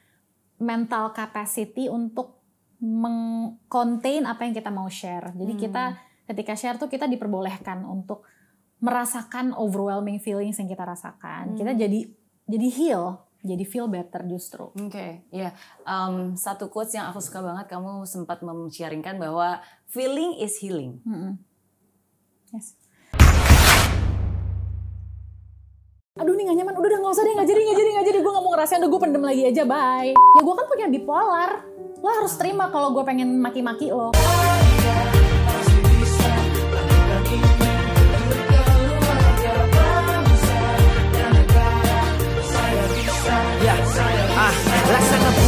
mental 0.60 1.16
capacity 1.16 1.88
untuk 1.88 2.36
mengcontain 2.82 4.28
apa 4.28 4.44
yang 4.44 4.52
kita 4.52 4.68
mau 4.68 4.90
share. 4.92 5.32
Jadi 5.32 5.52
Hmm. 5.56 5.62
kita 5.64 5.84
ketika 6.28 6.52
share 6.52 6.76
tuh 6.76 6.92
kita 6.92 7.08
diperbolehkan 7.08 7.88
untuk 7.88 8.28
merasakan 8.78 9.56
overwhelming 9.56 10.20
feelings 10.20 10.60
yang 10.60 10.68
kita 10.68 10.84
rasakan. 10.84 11.56
Kita 11.56 11.72
Hmm. 11.72 11.80
jadi 11.80 12.00
jadi 12.48 12.68
heal, 12.68 13.04
jadi 13.40 13.64
feel 13.64 13.88
better 13.88 14.28
justru. 14.28 14.70
Oke, 14.76 15.24
ya. 15.32 15.56
Em, 15.82 16.36
satu 16.36 16.68
quotes 16.68 16.92
yang 16.92 17.08
aku 17.08 17.18
suka 17.24 17.40
banget 17.40 17.66
kamu 17.66 18.04
sempat 18.04 18.44
mem-sharingkan 18.44 19.16
bahwa 19.16 19.58
feeling 19.88 20.36
is 20.38 20.60
healing. 20.60 21.00
Mm-mm. 21.02 21.40
Yes. 22.52 22.76
Aduh 26.18 26.34
nih 26.34 26.50
gak 26.50 26.56
nyaman, 26.58 26.74
udah 26.74 26.88
udah 26.88 26.98
gak 26.98 27.14
usah 27.14 27.24
deh, 27.24 27.34
gak 27.36 27.46
jadi, 27.46 27.60
gak 27.62 27.78
jadi, 27.78 27.90
gak 27.94 28.06
jadi 28.10 28.18
Gue 28.26 28.32
gak 28.34 28.42
mau 28.42 28.50
ngerasain, 28.58 28.82
udah 28.82 28.90
gue 28.90 29.00
pendem 29.06 29.22
lagi 29.22 29.42
aja, 29.46 29.62
bye 29.62 30.10
Ya 30.10 30.40
gue 30.42 30.54
kan 30.58 30.66
punya 30.66 30.86
bipolar 30.90 31.62
Lo 32.02 32.08
harus 32.10 32.34
terima 32.34 32.74
kalau 32.74 32.90
gue 32.90 33.06
pengen 33.06 33.38
maki-maki 33.38 33.94
lo 33.94 34.10